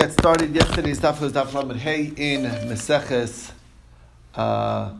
get 0.00 0.12
started. 0.12 0.54
Yesterday's 0.54 1.00
daf 1.00 1.20
was 1.20 1.32
daf 1.32 1.52
lamed 1.54 1.80
hey 1.80 2.12
in 2.16 2.42
Meseches. 2.70 3.50
Uh, 4.32 4.92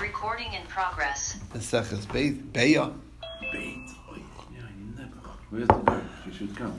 Recording 0.00 0.52
in 0.52 0.62
progress. 0.68 1.40
Meseches 1.52 2.06
Beya. 2.06 2.36
Beya. 2.52 2.92
Bait. 3.52 3.78
Oh, 4.08 4.16
yeah, 4.52 4.60
you 4.78 4.86
never. 4.96 5.18
Where's 5.50 5.66
the 5.66 5.74
girl? 5.74 6.02
She 6.24 6.38
should 6.38 6.56
come. 6.56 6.78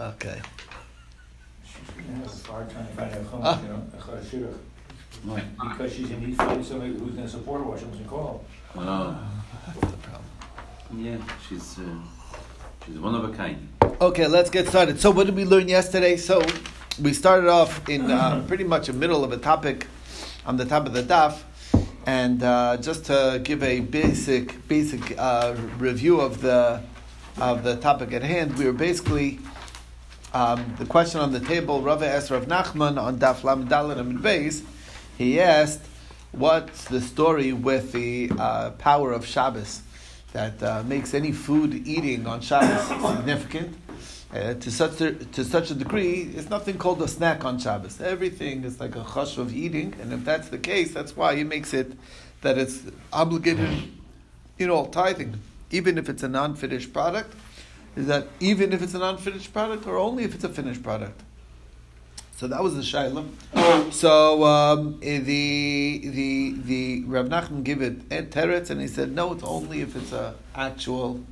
Okay. 0.00 0.40
It's 2.24 2.46
hard 2.46 2.70
trying 2.70 2.86
to 2.86 2.92
find 2.94 3.12
out 3.14 3.26
Ah. 3.42 3.62
you 3.62 3.68
know, 3.68 3.82
a 3.92 3.96
chashirah. 4.00 4.54
Why? 5.24 5.42
Because 5.72 5.92
she's 5.94 6.10
in 6.10 6.20
need 6.24 6.36
finding 6.36 6.64
somebody 6.64 6.94
who's 6.94 7.12
gonna 7.12 7.28
support 7.28 7.60
her 7.60 7.66
while 7.66 7.78
she 7.78 7.84
doesn't 7.84 8.08
call. 8.08 8.42
Oh, 8.74 9.18
That's 9.66 9.80
the 9.92 9.96
problem. 9.98 10.24
yeah, 10.96 11.18
she's 11.46 11.78
uh, 11.78 11.82
she's 12.86 12.98
one 12.98 13.14
of 13.14 13.24
a 13.24 13.32
kind. 13.36 13.68
Okay, 14.02 14.26
let's 14.26 14.50
get 14.50 14.66
started. 14.66 14.98
So, 15.00 15.12
what 15.12 15.26
did 15.26 15.36
we 15.36 15.44
learn 15.44 15.68
yesterday? 15.68 16.16
So, 16.16 16.42
we 17.00 17.12
started 17.12 17.48
off 17.48 17.88
in 17.88 18.10
uh, 18.10 18.44
pretty 18.48 18.64
much 18.64 18.88
the 18.88 18.92
middle 18.92 19.22
of 19.22 19.30
a 19.30 19.36
topic 19.36 19.86
on 20.44 20.56
the 20.56 20.64
top 20.64 20.86
of 20.86 20.92
the 20.92 21.04
daf, 21.04 21.38
and 22.04 22.42
uh, 22.42 22.78
just 22.78 23.04
to 23.04 23.40
give 23.44 23.62
a 23.62 23.78
basic 23.78 24.66
basic 24.66 25.16
uh, 25.16 25.54
review 25.78 26.20
of 26.20 26.40
the 26.40 26.82
of 27.36 27.62
the 27.62 27.76
topic 27.76 28.12
at 28.12 28.24
hand, 28.24 28.58
we 28.58 28.64
were 28.64 28.72
basically 28.72 29.38
um, 30.34 30.74
the 30.80 30.84
question 30.84 31.20
on 31.20 31.30
the 31.30 31.38
table. 31.38 31.80
Rava 31.80 32.08
asked 32.08 32.32
Rav 32.32 32.46
Nachman 32.46 33.00
on 33.00 33.20
daf 33.20 33.44
lam 33.44 33.68
dalet 33.68 33.98
and 33.98 34.18
beis. 34.18 34.64
He 35.16 35.38
asked, 35.38 35.82
"What's 36.32 36.86
the 36.86 37.00
story 37.00 37.52
with 37.52 37.92
the 37.92 38.32
uh, 38.36 38.70
power 38.70 39.12
of 39.12 39.24
Shabbos 39.24 39.82
that 40.32 40.60
uh, 40.60 40.82
makes 40.84 41.14
any 41.14 41.30
food 41.30 41.86
eating 41.86 42.26
on 42.26 42.40
Shabbos 42.40 42.88
significant?" 42.88 43.76
Uh, 44.32 44.54
to 44.54 44.70
such 44.70 44.98
a, 45.02 45.12
to 45.12 45.44
such 45.44 45.70
a 45.70 45.74
degree, 45.74 46.22
it's 46.34 46.48
nothing 46.48 46.78
called 46.78 47.02
a 47.02 47.08
snack 47.08 47.44
on 47.44 47.58
Shabbos. 47.58 48.00
Everything 48.00 48.64
is 48.64 48.80
like 48.80 48.96
a 48.96 49.04
chush 49.04 49.36
of 49.36 49.54
eating, 49.54 49.94
and 50.00 50.10
if 50.10 50.24
that's 50.24 50.48
the 50.48 50.58
case, 50.58 50.94
that's 50.94 51.14
why 51.14 51.36
he 51.36 51.44
makes 51.44 51.74
it 51.74 51.92
that 52.40 52.56
it's 52.56 52.80
obligated, 53.12 53.68
you 54.56 54.66
know, 54.66 54.86
tithing, 54.86 55.38
even 55.70 55.98
if 55.98 56.08
it's 56.08 56.22
a 56.22 56.28
non-finished 56.28 56.94
product. 56.94 57.34
Is 57.94 58.06
that 58.06 58.28
even 58.40 58.72
if 58.72 58.80
it's 58.80 58.94
a 58.94 58.98
non-finished 58.98 59.52
product, 59.52 59.86
or 59.86 59.98
only 59.98 60.24
if 60.24 60.34
it's 60.34 60.44
a 60.44 60.48
finished 60.48 60.82
product? 60.82 61.20
So 62.34 62.48
that 62.48 62.62
was 62.62 62.74
the 62.74 62.80
shaila. 62.80 63.92
So 63.92 64.44
um, 64.44 64.98
eh, 65.02 65.18
the 65.18 66.00
the 66.04 66.54
the 66.64 67.04
Rav 67.04 67.26
Nachman 67.26 67.64
gave 67.64 67.82
it 67.82 68.08
teretz, 68.08 68.70
and 68.70 68.80
he 68.80 68.88
said 68.88 69.12
no, 69.12 69.34
it's 69.34 69.44
only 69.44 69.82
if 69.82 69.94
it's 69.94 70.12
a 70.12 70.34
actual. 70.54 71.22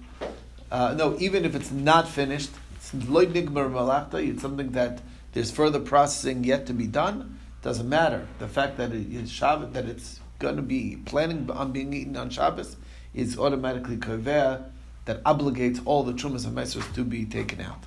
Uh, 0.70 0.94
no, 0.96 1.16
even 1.18 1.44
if 1.44 1.56
it's 1.56 1.72
not 1.72 2.06
finished, 2.06 2.50
loy 2.92 3.26
malachta. 3.26 4.18
It's 4.18 4.42
something 4.42 4.72
that 4.72 5.00
there's 5.32 5.50
further 5.50 5.80
processing 5.80 6.44
yet 6.44 6.66
to 6.66 6.72
be 6.72 6.86
done. 6.86 7.38
Doesn't 7.62 7.88
matter. 7.88 8.26
The 8.38 8.48
fact 8.48 8.78
that 8.78 8.92
it 8.92 9.12
is 9.12 9.30
Shabbat, 9.30 9.72
that 9.74 9.84
it's 9.84 10.20
going 10.38 10.56
to 10.56 10.62
be 10.62 10.96
planning 11.04 11.50
on 11.50 11.72
being 11.72 11.92
eaten 11.92 12.16
on 12.16 12.30
Shabbos, 12.30 12.76
is 13.14 13.38
automatically 13.38 13.96
koveh 13.96 14.64
that 15.04 15.22
obligates 15.24 15.80
all 15.84 16.02
the 16.02 16.12
trumas 16.12 16.46
and 16.46 16.56
mesers 16.56 16.92
to 16.94 17.04
be 17.04 17.24
taken 17.24 17.60
out. 17.60 17.84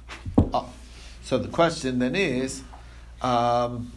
Oh. 0.54 0.72
So 1.24 1.38
the 1.38 1.48
question 1.48 2.00
then 2.00 2.16
is. 2.16 2.62
Um, 3.22 3.92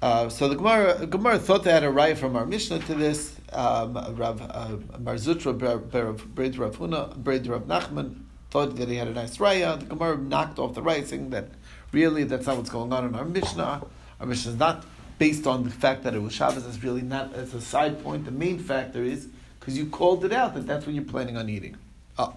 uh, 0.00 0.28
so 0.28 0.48
the 0.48 0.54
Gemara, 0.54 1.06
Gemara 1.06 1.38
thought 1.38 1.64
they 1.64 1.72
had 1.72 1.82
a 1.82 1.90
right 1.90 2.16
from 2.16 2.36
our 2.36 2.46
Mishnah 2.46 2.78
to 2.80 2.94
this. 2.94 3.34
Um, 3.52 3.94
Rav 4.16 4.40
uh, 4.42 4.98
Mar 4.98 5.14
Zutra 5.14 5.56
Bred 5.56 6.56
Rav 6.58 6.78
Huna, 6.78 7.16
Bred 7.16 7.46
Rav 7.46 7.62
Nachman 7.62 8.25
thought 8.50 8.76
that 8.76 8.88
he 8.88 8.96
had 8.96 9.08
a 9.08 9.12
nice 9.12 9.38
raya. 9.38 9.78
The 9.78 9.86
Gemara 9.86 10.18
knocked 10.18 10.58
off 10.58 10.74
the 10.74 10.82
raya, 10.82 11.06
saying 11.06 11.30
that 11.30 11.48
really 11.92 12.24
that's 12.24 12.46
not 12.46 12.56
what's 12.56 12.70
going 12.70 12.92
on 12.92 13.04
in 13.06 13.14
our 13.14 13.24
Mishnah. 13.24 13.82
Our 14.20 14.26
Mishnah 14.26 14.52
is 14.52 14.58
not 14.58 14.84
based 15.18 15.46
on 15.46 15.64
the 15.64 15.70
fact 15.70 16.04
that 16.04 16.14
it 16.14 16.22
was 16.22 16.32
Shabbos. 16.32 16.66
It's 16.66 16.82
really 16.82 17.02
not. 17.02 17.34
It's 17.34 17.54
a 17.54 17.60
side 17.60 18.02
point. 18.02 18.24
The 18.24 18.30
main 18.30 18.58
factor 18.58 19.02
is 19.02 19.28
because 19.58 19.76
you 19.76 19.86
called 19.86 20.24
it 20.24 20.32
out 20.32 20.54
that 20.54 20.66
that's 20.66 20.86
what 20.86 20.94
you're 20.94 21.04
planning 21.04 21.36
on 21.36 21.48
eating. 21.48 21.76
Oh. 22.18 22.34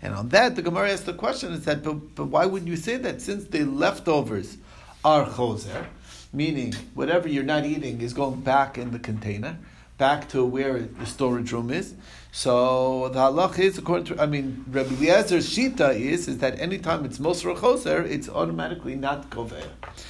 And 0.00 0.14
on 0.14 0.28
that, 0.28 0.54
the 0.54 0.62
Gemara 0.62 0.92
asked 0.92 1.06
the 1.06 1.12
question 1.12 1.52
and 1.52 1.62
said, 1.62 1.82
but, 1.82 2.14
but 2.14 2.26
why 2.26 2.46
would 2.46 2.68
you 2.68 2.76
say 2.76 2.96
that 2.98 3.20
since 3.20 3.44
the 3.44 3.64
leftovers 3.64 4.56
are 5.04 5.26
choser, 5.26 5.86
meaning 6.32 6.72
whatever 6.94 7.28
you're 7.28 7.42
not 7.42 7.64
eating 7.64 8.00
is 8.00 8.12
going 8.12 8.40
back 8.40 8.78
in 8.78 8.92
the 8.92 8.98
container, 8.98 9.58
back 9.98 10.28
to 10.30 10.44
where 10.44 10.78
the 10.80 11.06
storage 11.06 11.52
room 11.52 11.70
is. 11.70 11.94
So 12.30 13.08
the 13.08 13.18
halach 13.20 13.58
is 13.58 13.78
according 13.78 14.06
to 14.16 14.22
I 14.22 14.26
mean 14.26 14.64
Rabbi 14.70 14.90
Eliezer's 14.94 15.48
shita 15.54 15.98
is 15.98 16.28
is 16.28 16.38
that 16.38 16.60
anytime 16.60 17.04
it's 17.04 17.18
mosra 17.18 17.56
choser, 17.56 18.04
it's 18.08 18.28
automatically 18.28 18.94
not 18.94 19.30
kover. 19.30 19.62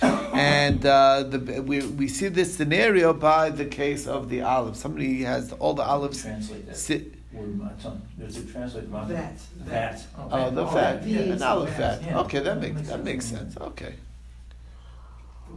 And 0.35 0.85
uh, 0.87 1.25
the, 1.25 1.39
we, 1.63 1.81
we 2.01 2.07
see 2.07 2.29
this 2.29 2.55
scenario 2.57 3.13
by 3.13 3.51
the 3.51 3.65
case 3.65 4.07
of 4.07 4.29
the 4.29 4.43
olives. 4.43 4.79
Somebody 4.79 5.23
has 5.25 5.53
all 5.55 5.75
the 5.75 5.83
olives. 5.83 6.23
Translate 6.23 6.67
that. 6.67 6.77
Sit, 6.77 7.15
Word 7.33 7.59
matzon. 7.59 8.01
Does 8.19 8.37
it 8.37 8.51
translate 8.53 8.89
matzon? 8.93 9.09
Vat. 9.09 9.39
Vat. 9.71 10.07
Oh, 10.17 10.51
the 10.51 10.65
okay. 10.65 10.75
fat, 10.75 11.03
that 11.03 11.09
yeah, 11.09 11.21
an 11.21 11.43
olive 11.43 11.69
the 11.71 11.75
fat. 11.75 12.01
fat, 12.01 12.11
yeah. 12.11 12.21
Okay, 12.21 12.39
that 12.39 12.45
That 12.45 12.61
makes 12.61 12.75
makes 12.77 12.89
that 12.89 13.05
makes 13.05 13.25
sense. 13.27 13.55
sense. 13.55 13.57
Okay, 13.71 13.95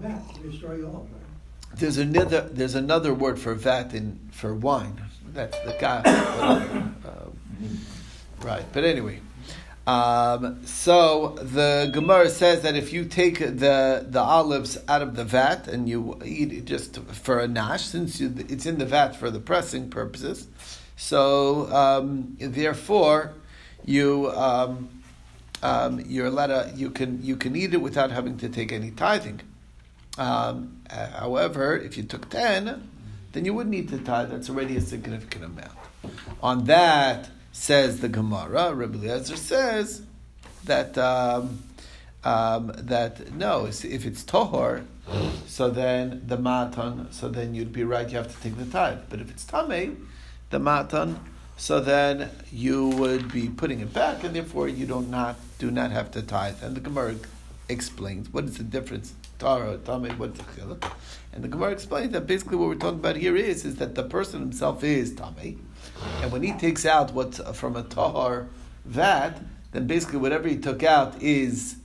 That, 0.02 0.20
destroy 0.42 0.76
your 0.78 0.88
olive, 0.88 1.12
right? 1.12 1.31
There's 1.76 1.98
another 1.98 2.42
there's 2.42 2.76
another 2.76 3.14
word 3.14 3.40
for 3.40 3.54
vat 3.56 3.94
in 3.94 4.20
for 4.32 4.54
wine. 4.54 5.02
That's 5.34 5.58
the 5.60 5.76
guy. 5.80 6.92
Uh, 7.04 7.30
right, 8.44 8.66
but 8.74 8.84
anyway. 8.84 9.20
Um, 9.88 10.64
so 10.66 11.30
the 11.42 11.90
Gemara 11.92 12.30
says 12.30 12.62
that 12.62 12.76
if 12.76 12.94
you 12.94 13.06
take 13.06 13.40
the, 13.40 14.06
the 14.08 14.20
olives 14.22 14.78
out 14.88 15.02
of 15.02 15.16
the 15.16 15.24
vat 15.24 15.68
and 15.68 15.90
you 15.90 16.20
eat 16.24 16.54
it 16.54 16.66
just 16.66 17.00
for 17.00 17.40
a 17.40 17.48
nash, 17.48 17.86
since 17.86 18.20
you, 18.20 18.34
it's 18.48 18.68
in 18.68 18.78
the 18.78 18.86
vat 18.86 19.16
for 19.16 19.32
the 19.32 19.40
pressing 19.40 19.90
purposes, 19.90 20.48
so 20.96 21.72
um, 21.74 22.38
therefore 22.40 23.34
you 23.84 24.32
um, 24.32 24.90
um, 25.64 26.00
you're 26.08 26.28
allowed 26.28 26.48
to, 26.48 26.72
you 26.76 26.92
can 26.92 27.24
you 27.24 27.36
can 27.36 27.56
eat 27.56 27.74
it 27.74 27.82
without 27.82 28.12
having 28.12 28.38
to 28.38 28.50
take 28.50 28.72
any 28.72 28.92
tithing. 28.92 29.42
Um, 30.18 30.82
uh, 30.90 31.08
however, 31.08 31.78
if 31.78 31.98
you 31.98 32.04
took 32.04 32.30
ten, 32.30 32.90
then 33.32 33.46
you 33.46 33.54
would 33.54 33.68
need 33.68 33.90
to 33.90 33.98
tithe. 33.98 34.32
That's 34.32 34.50
already 34.50 34.78
a 34.78 34.82
significant 34.82 35.46
amount. 35.46 35.78
On 36.42 36.66
that 36.66 37.30
says 37.52 38.00
the 38.00 38.10
Gemara. 38.10 38.74
Rabbi 38.74 38.98
Eliezer 38.98 39.36
says 39.38 40.02
that 40.66 40.98
um, 40.98 41.64
um, 42.24 42.74
that 42.76 43.34
no, 43.34 43.66
if 43.66 44.06
it's 44.06 44.24
tohor, 44.24 44.86
so 45.48 45.70
then 45.70 46.24
the 46.26 46.38
matan, 46.38 47.12
so 47.12 47.30
then 47.30 47.54
you'd 47.56 47.74
be 47.74 47.84
right. 47.84 48.10
You 48.10 48.18
have 48.18 48.34
to 48.34 48.42
take 48.42 48.58
the 48.58 48.66
tithe. 48.66 49.00
But 49.10 49.22
if 49.22 49.30
it's 49.30 49.46
tamei, 49.46 49.96
the 50.50 50.60
matan, 50.60 51.20
so 51.58 51.80
then 51.80 52.30
you 52.52 52.90
would 52.90 53.32
be 53.32 53.50
putting 53.50 53.80
it 53.80 53.94
back, 53.94 54.24
and 54.24 54.36
therefore 54.36 54.68
you 54.68 54.86
do 54.86 55.02
not 55.02 55.38
do 55.58 55.72
not 55.72 55.92
have 55.92 56.12
to 56.12 56.22
tithe. 56.22 56.62
And 56.62 56.76
the 56.76 56.82
Gemara 56.82 57.16
explains 57.70 58.32
what 58.32 58.46
is 58.46 58.58
the 58.58 58.64
difference. 58.64 59.14
Tara, 59.42 59.80
tamei, 59.80 60.16
what's 60.20 60.40
the? 60.40 60.78
And 61.34 61.44
the 61.44 61.48
Gemara 61.48 61.72
explains 61.72 62.12
that 62.12 62.28
basically 62.28 62.58
what 62.58 62.68
we're 62.68 62.76
talking 62.76 63.00
about 63.00 63.16
here 63.16 63.36
is 63.36 63.66
is 63.66 63.78
that 63.78 63.96
the 63.96 64.04
person 64.04 64.40
himself 64.40 64.84
is 64.84 65.14
tamei, 65.14 65.58
and 66.22 66.32
when 66.32 66.44
he 66.44 66.52
takes 66.52 66.86
out 66.86 67.12
what's 67.16 67.40
from 67.58 67.76
a 67.76 67.82
tahar 67.82 68.50
vat, 68.86 69.40
then 69.72 69.88
basically 69.88 70.20
whatever 70.20 70.48
he 70.48 70.58
took 70.58 70.84
out 70.84 71.20
is 71.24 71.78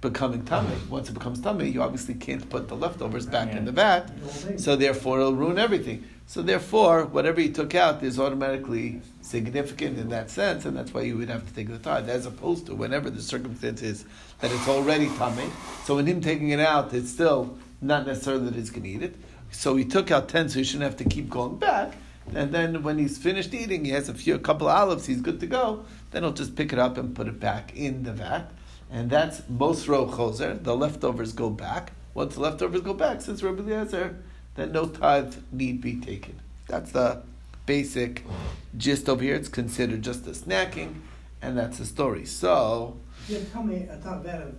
becoming 0.00 0.44
tummy. 0.44 0.76
Once 0.88 1.10
it 1.10 1.12
becomes 1.12 1.40
tummy, 1.40 1.68
you 1.68 1.82
obviously 1.82 2.14
can't 2.14 2.48
put 2.48 2.68
the 2.68 2.76
leftovers 2.76 3.26
back 3.26 3.54
in 3.54 3.64
the 3.64 3.72
vat, 3.72 4.10
so 4.56 4.76
therefore 4.76 5.20
it'll 5.20 5.34
ruin 5.34 5.58
everything. 5.58 6.04
So 6.26 6.42
therefore, 6.42 7.06
whatever 7.06 7.40
he 7.40 7.50
took 7.50 7.74
out 7.74 8.02
is 8.02 8.20
automatically 8.20 9.02
significant 9.20 9.98
in 9.98 10.10
that 10.10 10.30
sense, 10.30 10.64
and 10.64 10.76
that's 10.76 10.94
why 10.94 11.02
you 11.02 11.18
would 11.18 11.28
have 11.28 11.46
to 11.46 11.52
take 11.52 11.68
the 11.68 11.78
tithe, 11.78 12.08
as 12.08 12.24
opposed 12.24 12.66
to 12.66 12.74
whenever 12.74 13.10
the 13.10 13.20
circumstance 13.20 13.82
is 13.82 14.04
that 14.38 14.52
it's 14.52 14.68
already 14.68 15.08
tummy. 15.16 15.50
So 15.84 15.98
in 15.98 16.06
him 16.06 16.20
taking 16.20 16.50
it 16.50 16.60
out, 16.60 16.94
it's 16.94 17.10
still 17.10 17.58
not 17.80 18.06
necessarily 18.06 18.44
that 18.44 18.54
he's 18.54 18.70
going 18.70 18.84
to 18.84 18.88
eat 18.88 19.02
it. 19.02 19.16
So 19.50 19.74
he 19.74 19.84
took 19.84 20.12
out 20.12 20.28
ten, 20.28 20.48
so 20.48 20.60
he 20.60 20.64
shouldn't 20.64 20.84
have 20.84 20.96
to 20.98 21.04
keep 21.04 21.28
going 21.28 21.56
back. 21.56 21.94
And 22.32 22.52
then 22.52 22.84
when 22.84 22.96
he's 22.96 23.18
finished 23.18 23.52
eating, 23.52 23.84
he 23.84 23.90
has 23.90 24.08
a 24.08 24.14
few, 24.14 24.36
a 24.36 24.38
couple 24.38 24.68
of 24.68 24.76
olives, 24.76 25.06
he's 25.06 25.20
good 25.20 25.40
to 25.40 25.46
go. 25.46 25.84
Then 26.12 26.22
he'll 26.22 26.32
just 26.32 26.54
pick 26.54 26.72
it 26.72 26.78
up 26.78 26.96
and 26.96 27.14
put 27.16 27.26
it 27.26 27.40
back 27.40 27.74
in 27.74 28.04
the 28.04 28.12
vat, 28.12 28.52
and 28.90 29.10
that's 29.10 29.40
mosro 29.42 30.10
choser. 30.10 30.62
The 30.62 30.76
leftovers 30.76 31.32
go 31.32 31.50
back. 31.50 31.92
Once 32.14 32.34
the 32.34 32.40
leftovers 32.40 32.80
go 32.80 32.94
back, 32.94 33.20
says 33.20 33.42
Rabbi 33.42 33.62
Eliezer, 33.62 34.16
then 34.56 34.72
no 34.72 34.86
tithe 34.86 35.36
need 35.52 35.80
be 35.80 36.00
taken. 36.00 36.40
That's 36.66 36.92
the 36.92 37.22
basic 37.66 38.24
gist 38.76 39.08
over 39.08 39.22
here. 39.22 39.36
It's 39.36 39.48
considered 39.48 40.02
just 40.02 40.26
a 40.26 40.30
snacking, 40.30 40.94
and 41.40 41.56
that's 41.56 41.78
the 41.78 41.86
story. 41.86 42.24
So, 42.26 42.96
you 43.28 43.36
have 43.36 43.52
tummy, 43.52 43.88
a 43.90 43.96
top 43.98 44.24
vat 44.24 44.42
of 44.42 44.54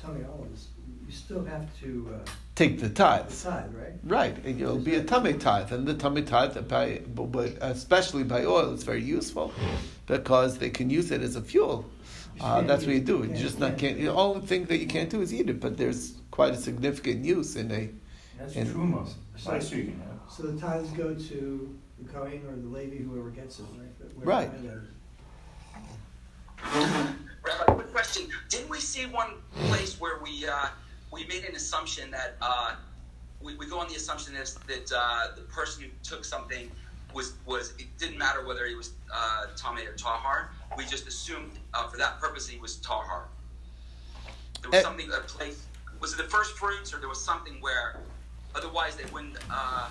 tummy 0.00 0.24
olives, 0.24 0.68
you 1.06 1.12
still 1.12 1.44
have 1.44 1.66
to, 1.80 2.14
uh, 2.14 2.30
take 2.54 2.80
the 2.80 2.88
tithe. 2.88 3.28
decide, 3.28 3.74
right? 3.74 3.92
Right, 4.04 4.36
and 4.44 4.60
it'll 4.60 4.78
be 4.78 4.94
a 4.94 5.02
tummy 5.02 5.34
tithe, 5.34 5.72
and 5.72 5.86
the 5.86 5.94
tummy 5.94 6.22
tithe, 6.22 6.68
by, 6.68 7.02
but 7.14 7.56
especially 7.60 8.22
by 8.24 8.44
oil, 8.44 8.72
is 8.74 8.84
very 8.84 9.02
useful 9.02 9.52
because 10.06 10.58
they 10.58 10.70
can 10.70 10.88
use 10.90 11.10
it 11.10 11.20
as 11.22 11.36
a 11.36 11.42
fuel. 11.42 11.84
Uh, 12.40 12.62
that's 12.62 12.84
what 12.86 12.94
you 12.94 13.00
do. 13.00 13.24
You 13.24 13.36
just 13.36 13.58
not 13.58 13.78
can't. 13.78 13.98
The 13.98 14.08
only 14.08 14.46
thing 14.46 14.64
that 14.66 14.78
you 14.78 14.86
can't 14.86 15.10
do 15.10 15.20
is 15.20 15.32
eat 15.32 15.48
it, 15.50 15.60
but 15.60 15.76
there's 15.76 16.14
quite 16.30 16.52
a 16.52 16.56
significant 16.56 17.24
use 17.24 17.56
in 17.56 17.70
a. 17.72 17.90
That's 18.38 18.54
And- 18.56 18.68
truma, 18.68 19.08
side 19.36 19.62
speaking, 19.62 20.00
yeah. 20.00 20.14
So 20.28 20.44
the 20.44 20.60
tithes 20.60 20.90
go 20.90 21.14
to 21.14 21.78
the 22.00 22.12
Kohen 22.12 22.42
or 22.46 22.54
the 22.56 22.68
Levi, 22.68 23.02
whoever 23.02 23.30
gets 23.30 23.58
it, 23.58 23.64
right? 23.76 24.26
Right. 24.26 24.62
the 24.62 24.68
tithe 24.68 24.76
goes. 24.76 24.88
Rabbi, 27.44 27.72
quick 27.74 27.92
question. 27.92 28.28
Didn't 28.48 28.68
we 28.68 28.78
see 28.78 29.06
one 29.06 29.34
place 29.68 30.00
where 30.00 30.18
we 30.22 30.46
uh, 30.46 30.68
we 31.12 31.26
made 31.26 31.44
an 31.44 31.54
assumption 31.56 32.10
that 32.10 32.36
uh, 32.42 32.74
we, 33.40 33.56
we 33.56 33.66
go 33.66 33.78
on 33.78 33.88
the 33.88 33.94
assumption 33.94 34.34
is 34.36 34.54
that 34.66 34.92
uh, 34.94 35.34
the 35.34 35.42
person 35.42 35.84
who 35.84 35.88
took 36.02 36.24
something 36.24 36.70
was 37.18 37.32
was 37.46 37.72
it 37.78 37.86
didn't 37.98 38.16
matter 38.16 38.46
whether 38.46 38.64
he 38.66 38.76
was 38.76 38.92
uh, 39.12 39.46
Tomei 39.56 39.86
or 39.88 39.94
Tahar. 39.94 40.50
We 40.76 40.84
just 40.84 41.06
assumed 41.08 41.50
uh, 41.74 41.88
for 41.88 41.96
that 41.98 42.20
purpose 42.20 42.48
he 42.48 42.58
was 42.60 42.76
Tahar. 42.76 43.24
There 44.62 44.70
was 44.70 44.80
Eh. 44.80 44.82
something 44.82 45.10
a 45.10 45.20
place. 45.36 45.58
Was 46.00 46.12
it 46.14 46.18
the 46.18 46.30
first 46.36 46.52
fruits 46.56 46.94
or 46.94 46.98
there 46.98 47.08
was 47.08 47.22
something 47.22 47.54
where 47.60 47.96
otherwise 48.54 48.94
they 48.94 49.08
wouldn't 49.12 49.36
uh, 49.50 49.88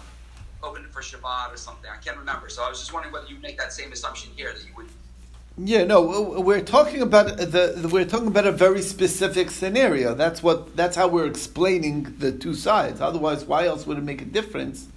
open 0.63 0.85
it 0.85 0.91
for 0.94 1.01
Shabbat 1.01 1.53
or 1.53 1.57
something? 1.57 1.89
I 1.91 1.97
can't 1.97 2.18
remember. 2.18 2.47
So 2.50 2.63
I 2.63 2.69
was 2.69 2.79
just 2.79 2.94
wondering 2.94 3.13
whether 3.13 3.27
you 3.27 3.38
make 3.47 3.57
that 3.59 3.73
same 3.73 3.91
assumption 3.91 4.31
here 4.38 4.53
that 4.53 4.63
you 4.65 4.73
would. 4.77 4.88
Yeah, 5.57 5.83
no, 5.85 5.97
we're 6.47 6.62
talking 6.77 7.01
about 7.01 7.38
the, 7.38 7.73
the 7.75 7.89
we're 7.89 8.06
talking 8.06 8.27
about 8.27 8.47
a 8.47 8.51
very 8.53 8.81
specific 8.81 9.51
scenario. 9.51 10.13
That's 10.13 10.41
what 10.41 10.77
that's 10.77 10.95
how 10.95 11.07
we're 11.09 11.25
explaining 11.25 12.15
the 12.19 12.31
two 12.31 12.53
sides. 12.53 13.01
Otherwise, 13.01 13.44
why 13.44 13.65
else 13.65 13.85
would 13.85 13.97
it 13.97 14.03
make 14.12 14.21
a 14.21 14.25
difference? 14.39 14.88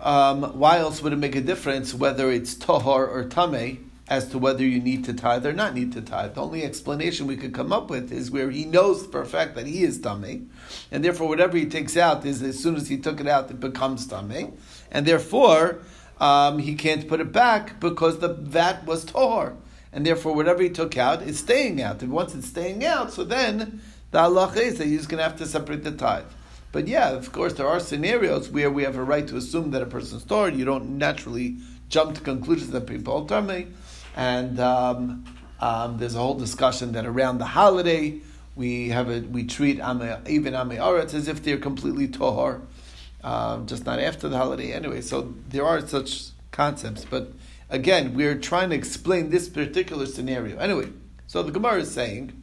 Um, 0.00 0.42
why 0.58 0.78
else 0.78 1.02
would 1.02 1.12
it 1.12 1.16
make 1.16 1.34
a 1.34 1.40
difference 1.40 1.92
whether 1.92 2.30
it's 2.30 2.54
tahar 2.54 3.06
or 3.06 3.24
tame 3.24 3.90
as 4.08 4.28
to 4.28 4.38
whether 4.38 4.64
you 4.64 4.80
need 4.80 5.04
to 5.04 5.12
tithe 5.12 5.44
or 5.44 5.52
not 5.52 5.74
need 5.74 5.92
to 5.92 6.00
tithe? 6.00 6.34
The 6.34 6.42
only 6.42 6.62
explanation 6.62 7.26
we 7.26 7.36
could 7.36 7.52
come 7.52 7.72
up 7.72 7.90
with 7.90 8.12
is 8.12 8.30
where 8.30 8.50
he 8.50 8.64
knows 8.64 9.06
for 9.06 9.20
a 9.20 9.26
fact 9.26 9.56
that 9.56 9.66
he 9.66 9.82
is 9.82 10.00
tame, 10.00 10.50
and 10.92 11.04
therefore 11.04 11.28
whatever 11.28 11.56
he 11.56 11.66
takes 11.66 11.96
out 11.96 12.24
is 12.24 12.42
as 12.42 12.58
soon 12.58 12.76
as 12.76 12.88
he 12.88 12.96
took 12.96 13.20
it 13.20 13.26
out, 13.26 13.50
it 13.50 13.58
becomes 13.58 14.06
tame, 14.06 14.56
and 14.92 15.04
therefore 15.04 15.80
um, 16.20 16.58
he 16.60 16.74
can't 16.74 17.08
put 17.08 17.20
it 17.20 17.32
back 17.32 17.80
because 17.80 18.20
the 18.20 18.28
vat 18.28 18.86
was 18.86 19.04
tahar, 19.04 19.54
and 19.92 20.06
therefore 20.06 20.34
whatever 20.34 20.62
he 20.62 20.70
took 20.70 20.96
out 20.96 21.22
is 21.22 21.40
staying 21.40 21.82
out. 21.82 22.02
And 22.02 22.12
once 22.12 22.36
it's 22.36 22.46
staying 22.46 22.84
out, 22.84 23.12
so 23.12 23.24
then 23.24 23.82
the 24.12 24.18
halacha 24.18 24.58
is 24.58 24.78
that 24.78 24.86
he's 24.86 25.08
going 25.08 25.18
to 25.18 25.24
have 25.24 25.38
to 25.38 25.46
separate 25.46 25.82
the 25.82 25.90
tithe. 25.90 26.24
But 26.70 26.86
yeah, 26.86 27.10
of 27.10 27.32
course, 27.32 27.54
there 27.54 27.66
are 27.66 27.80
scenarios 27.80 28.50
where 28.50 28.70
we 28.70 28.82
have 28.82 28.96
a 28.96 29.02
right 29.02 29.26
to 29.28 29.36
assume 29.36 29.70
that 29.70 29.82
a 29.82 29.86
person's 29.86 30.22
stored. 30.22 30.54
You 30.54 30.64
don't 30.64 30.98
naturally 30.98 31.56
jump 31.88 32.14
to 32.16 32.20
conclusions 32.20 32.70
that 32.70 32.86
people 32.86 33.22
are 33.22 33.26
tummy. 33.26 33.68
And 34.16 34.60
um, 34.60 35.24
um, 35.60 35.98
there's 35.98 36.14
a 36.14 36.18
whole 36.18 36.34
discussion 36.34 36.92
that 36.92 37.06
around 37.06 37.38
the 37.38 37.46
holiday 37.46 38.20
we 38.54 38.88
have 38.88 39.08
a, 39.08 39.20
we 39.20 39.44
treat 39.44 39.78
ame, 39.78 40.16
even 40.28 40.54
ame 40.54 40.70
aretz 40.70 41.14
as 41.14 41.28
if 41.28 41.42
they're 41.42 41.58
completely 41.58 42.08
tohar, 42.08 42.60
um, 43.22 43.66
just 43.66 43.86
not 43.86 44.00
after 44.00 44.28
the 44.28 44.36
holiday 44.36 44.72
anyway. 44.72 45.00
So 45.00 45.32
there 45.48 45.64
are 45.64 45.86
such 45.86 46.30
concepts, 46.50 47.04
but 47.04 47.32
again, 47.70 48.14
we're 48.14 48.36
trying 48.36 48.70
to 48.70 48.76
explain 48.76 49.30
this 49.30 49.48
particular 49.48 50.06
scenario. 50.06 50.58
Anyway, 50.58 50.88
so 51.28 51.42
the 51.42 51.52
Gemara 51.52 51.82
is 51.82 51.90
saying 51.92 52.37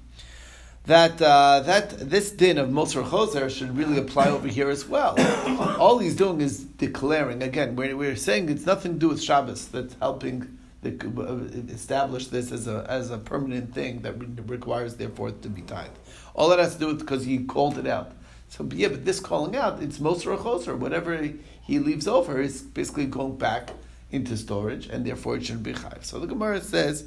that 0.86 1.22
uh, 1.22 1.62
that 1.62 2.10
this 2.10 2.32
din 2.32 2.58
of 2.58 2.70
Moser 2.70 3.02
Choser 3.02 3.50
should 3.50 3.76
really 3.76 3.98
apply 3.98 4.30
over 4.30 4.48
here 4.48 4.70
as 4.70 4.88
well. 4.88 5.16
All 5.80 5.98
he's 5.98 6.16
doing 6.16 6.42
is 6.42 6.64
declaring 6.64 7.42
again. 7.42 7.76
We're, 7.76 7.98
we're 7.98 8.16
saying 8.16 8.50
it's 8.50 8.66
nothing 8.66 8.94
to 8.94 9.00
do 9.00 9.10
with 9.10 9.22
Shabbos 9.22 9.68
that's 9.68 9.96
helping 10.00 10.58
the, 10.82 10.92
uh, 11.18 11.74
establish 11.74 12.28
this 12.28 12.52
as 12.52 12.68
a 12.68 12.86
as 12.88 13.10
a 13.10 13.18
permanent 13.18 13.74
thing 13.74 14.02
that 14.02 14.20
re- 14.20 14.28
requires 14.46 14.96
therefore 14.96 15.32
to 15.32 15.50
be 15.50 15.62
tied. 15.64 15.92
All 16.36 16.52
it 16.52 16.60
has 16.60 16.74
to 16.74 16.80
do 16.80 16.88
with 16.88 17.00
because 17.00 17.26
he 17.26 17.44
called 17.44 17.78
it 17.78 17.88
out. 17.88 18.12
So 18.50 18.68
yeah, 18.72 18.90
but 18.90 19.06
this 19.06 19.20
calling 19.20 19.56
out 19.56 19.82
it's 19.82 20.00
Moser 20.00 20.36
Choser. 20.38 20.78
Whatever 20.78 21.30
he, 21.64 21.80
leaves 21.80 22.08
over 22.08 22.40
is 22.40 22.62
basically 22.62 23.08
going 23.08 23.38
back 23.38 23.72
into 24.12 24.38
storage, 24.38 24.86
and 24.88 25.04
therefore 25.04 25.38
it 25.38 25.46
shouldn't 25.46 25.64
be 25.64 25.74
chayiv. 25.74 26.06
So 26.06 26.20
the 26.20 26.28
Gemara 26.28 26.62
says. 26.62 27.06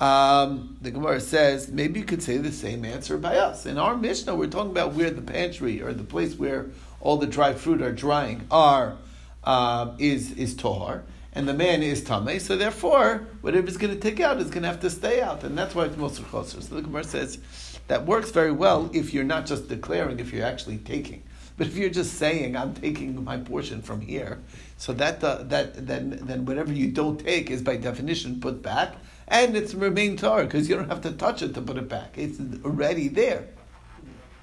Um, 0.00 0.76
the 0.80 0.92
Gemara 0.92 1.20
says 1.20 1.68
maybe 1.68 1.98
you 2.00 2.06
could 2.06 2.22
say 2.22 2.36
the 2.36 2.52
same 2.52 2.84
answer 2.84 3.18
by 3.18 3.36
us. 3.36 3.66
In 3.66 3.78
our 3.78 3.96
Mishnah, 3.96 4.34
we're 4.34 4.46
talking 4.46 4.70
about 4.70 4.92
where 4.92 5.10
the 5.10 5.22
pantry 5.22 5.82
or 5.82 5.92
the 5.92 6.04
place 6.04 6.36
where 6.36 6.66
all 7.00 7.16
the 7.16 7.26
dry 7.26 7.52
fruit 7.52 7.82
are 7.82 7.92
drying 7.92 8.46
are 8.50 8.96
um, 9.42 9.96
is 9.98 10.32
is 10.32 10.54
tohar, 10.54 11.02
and 11.32 11.48
the 11.48 11.54
man 11.54 11.82
is 11.82 12.04
tame. 12.04 12.38
So 12.38 12.56
therefore, 12.56 13.26
whatever 13.40 13.66
he's 13.66 13.76
going 13.76 13.94
to 13.94 14.00
take 14.00 14.20
out 14.20 14.38
is 14.38 14.50
going 14.50 14.62
to 14.62 14.68
have 14.68 14.80
to 14.80 14.90
stay 14.90 15.20
out, 15.20 15.42
and 15.42 15.58
that's 15.58 15.74
why 15.74 15.86
it's 15.86 15.96
most 15.96 16.22
choser. 16.22 16.62
So 16.62 16.76
the 16.76 16.82
Gemara 16.82 17.04
says 17.04 17.38
that 17.88 18.06
works 18.06 18.30
very 18.30 18.52
well 18.52 18.90
if 18.92 19.12
you're 19.12 19.24
not 19.24 19.46
just 19.46 19.68
declaring, 19.68 20.20
if 20.20 20.32
you're 20.32 20.46
actually 20.46 20.78
taking. 20.78 21.24
But 21.56 21.66
if 21.66 21.76
you're 21.76 21.90
just 21.90 22.14
saying, 22.14 22.56
"I'm 22.56 22.72
taking 22.72 23.24
my 23.24 23.38
portion 23.38 23.82
from 23.82 24.00
here," 24.00 24.38
so 24.76 24.92
that 24.92 25.24
uh, 25.24 25.42
that 25.44 25.88
then 25.88 26.20
then 26.22 26.44
whatever 26.44 26.72
you 26.72 26.92
don't 26.92 27.18
take 27.18 27.50
is 27.50 27.62
by 27.62 27.76
definition 27.76 28.40
put 28.40 28.62
back, 28.62 28.94
and 29.28 29.56
it's 29.56 29.74
remain 29.74 30.16
tar 30.16 30.44
because 30.44 30.68
you 30.68 30.76
don't 30.76 30.88
have 30.88 31.02
to 31.02 31.12
touch 31.12 31.42
it 31.42 31.54
to 31.54 31.60
put 31.60 31.76
it 31.76 31.88
back. 31.88 32.16
It's 32.16 32.40
already 32.64 33.08
there. 33.08 33.48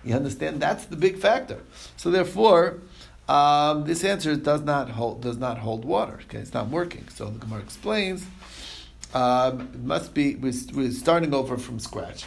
You 0.04 0.16
understand? 0.16 0.62
That's 0.62 0.86
the 0.86 0.96
big 0.96 1.18
factor. 1.18 1.64
So 1.98 2.12
therefore, 2.12 2.80
um, 3.28 3.86
this 3.86 4.04
answer 4.04 4.36
does 4.36 4.62
not 4.62 4.92
hold 4.92 5.22
does 5.22 5.38
not 5.38 5.58
hold 5.58 5.84
water. 5.84 6.20
Okay, 6.26 6.38
it's 6.38 6.54
not 6.54 6.70
working. 6.70 7.08
So 7.10 7.26
the 7.26 7.40
Gemara 7.40 7.62
explains. 7.62 8.26
Um, 9.14 9.62
it 9.74 9.80
must 9.80 10.14
be 10.14 10.36
we're, 10.36 10.54
we're 10.74 10.92
starting 10.92 11.34
over 11.34 11.58
from 11.58 11.80
scratch. 11.80 12.26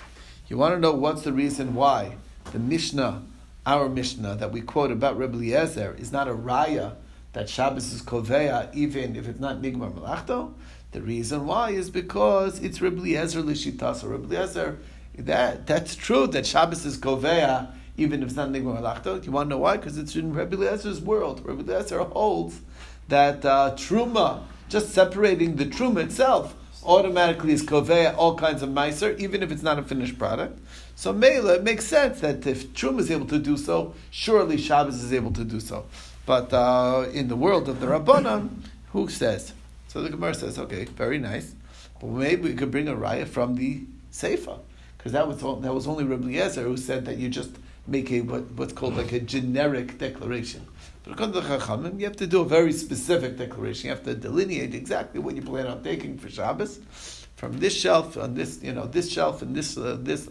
You 0.49 0.57
want 0.59 0.75
to 0.75 0.81
know 0.81 0.93
what's 0.93 1.23
the 1.23 1.33
reason 1.33 1.75
why 1.75 2.17
the 2.53 2.59
Mishnah, 2.59 3.23
our 3.67 3.89
Mishnah 3.89 4.37
that 4.37 4.51
we 4.51 4.61
quote 4.61 4.91
about 4.91 5.19
Rebbe 5.19 5.35
Eliezer, 5.35 5.95
is 5.99 6.11
not 6.11 6.27
a 6.27 6.35
raya 6.35 6.95
that 7.35 7.49
Shabbos 7.49 7.93
is 7.93 8.03
koveya 8.03 8.75
even 8.75 9.15
if 9.15 9.29
it's 9.29 9.39
not 9.39 9.61
nigmar 9.63 9.95
malachto. 9.95 10.55
The 10.93 11.03
reason 11.03 11.47
why 11.47 11.71
is 11.71 11.91
because 11.91 12.61
it's 12.61 12.81
Rebbe 12.81 13.01
Eliezer 13.01 13.43
l'shitas. 13.43 13.97
So 13.97 14.09
Rebbe 14.09 14.35
Eliezer, 14.35 14.79
that 15.19 15.67
that's 15.67 15.95
true 15.95 16.27
that 16.29 16.47
Shabbos 16.47 16.85
is 16.87 16.99
koveya 16.99 17.73
even 17.99 18.23
if 18.23 18.29
it's 18.29 18.37
not 18.37 18.49
nigmar 18.49 18.81
malachto. 18.81 19.25
You 19.25 19.33
want 19.33 19.49
to 19.49 19.57
know 19.57 19.59
why? 19.59 19.77
Because 19.77 19.99
it's 19.99 20.15
in 20.17 20.33
Rebbe 20.33 20.57
Eliezer's 20.57 21.01
world. 21.01 21.45
Rebbe 21.45 21.71
Eliezer 21.71 22.03
holds 22.05 22.61
that 23.09 23.45
uh, 23.45 23.75
truma, 23.75 24.45
just 24.69 24.91
separating 24.91 25.57
the 25.57 25.67
truma 25.67 26.05
itself, 26.05 26.55
automatically 26.85 27.53
is 27.53 27.65
koveya 27.65 28.17
all 28.17 28.37
kinds 28.37 28.63
of 28.63 28.71
meiser, 28.71 29.19
even 29.19 29.43
if 29.43 29.51
it's 29.51 29.63
not 29.63 29.79
a 29.79 29.83
finished 29.83 30.19
product. 30.19 30.59
So 30.95 31.13
Mela, 31.13 31.55
it 31.55 31.65
makes 31.65 31.85
sense 31.85 32.21
that 32.23 32.45
if 32.47 32.73
Truma 32.73 32.99
is 32.99 33.11
able 33.11 33.27
to 33.27 33.39
do 33.39 33.57
so, 33.57 33.95
surely 34.11 34.57
Shabbos 34.57 35.01
is 35.01 35.13
able 35.13 35.33
to 35.33 35.45
do 35.45 35.61
so. 35.61 35.87
But 36.27 36.53
uh, 36.53 37.07
in 37.13 37.29
the 37.29 37.37
world 37.37 37.69
of 37.69 37.81
the 37.81 37.87
Rabbanan, 37.87 38.49
who 38.93 39.09
says? 39.09 39.53
So 39.89 40.03
the 40.03 40.11
Gemara 40.11 40.35
says, 40.35 40.59
okay, 40.59 40.85
very 40.85 41.19
nice. 41.19 41.55
But 42.01 42.09
maybe 42.09 42.43
we 42.51 42.55
could 42.55 42.71
bring 42.71 42.89
a 42.89 42.95
raya 42.95 43.27
from 43.27 43.57
the 43.57 43.83
Seifa. 44.13 44.61
Because 44.97 45.13
that 45.13 45.27
was, 45.27 45.43
all- 45.43 45.57
that 45.57 45.75
was 45.75 45.87
only 45.87 46.05
Rabbi 46.05 46.29
Eliezer 46.29 46.63
who 46.63 46.77
said 46.77 47.05
that 47.07 47.17
you 47.17 47.29
just 47.29 47.51
make 47.87 48.13
a 48.13 48.21
what, 48.21 48.51
what's 48.53 48.73
called 48.73 48.97
like 48.97 49.13
a 49.13 49.21
generic 49.21 49.99
declaration. 49.99 50.67
But 51.03 51.13
according 51.15 51.35
to 51.35 51.41
the 51.41 51.59
Chachamim, 51.59 51.99
you 51.99 52.05
have 52.05 52.17
to 52.17 52.27
do 52.27 52.43
a 52.43 52.45
very 52.45 52.73
specific 52.73 53.39
declaration. 53.39 53.89
You 53.89 53.95
have 53.95 54.05
to 54.05 54.15
delineate 54.15 54.75
exactly 54.75 55.21
what 55.21 55.35
you 55.37 55.43
plan 55.43 55.67
on 55.67 55.83
taking 55.83 56.19
for 56.19 56.29
Shabbos 56.29 56.81
from 57.37 57.59
this 57.61 57.73
shelf 57.75 58.17
on 58.19 58.35
this, 58.35 58.63
you 58.63 58.75
know, 58.75 58.87
this 58.87 59.11
shelf 59.11 59.43
and 59.43 59.55
this 59.55 59.79
uh, 59.79 59.97
this 60.01 60.29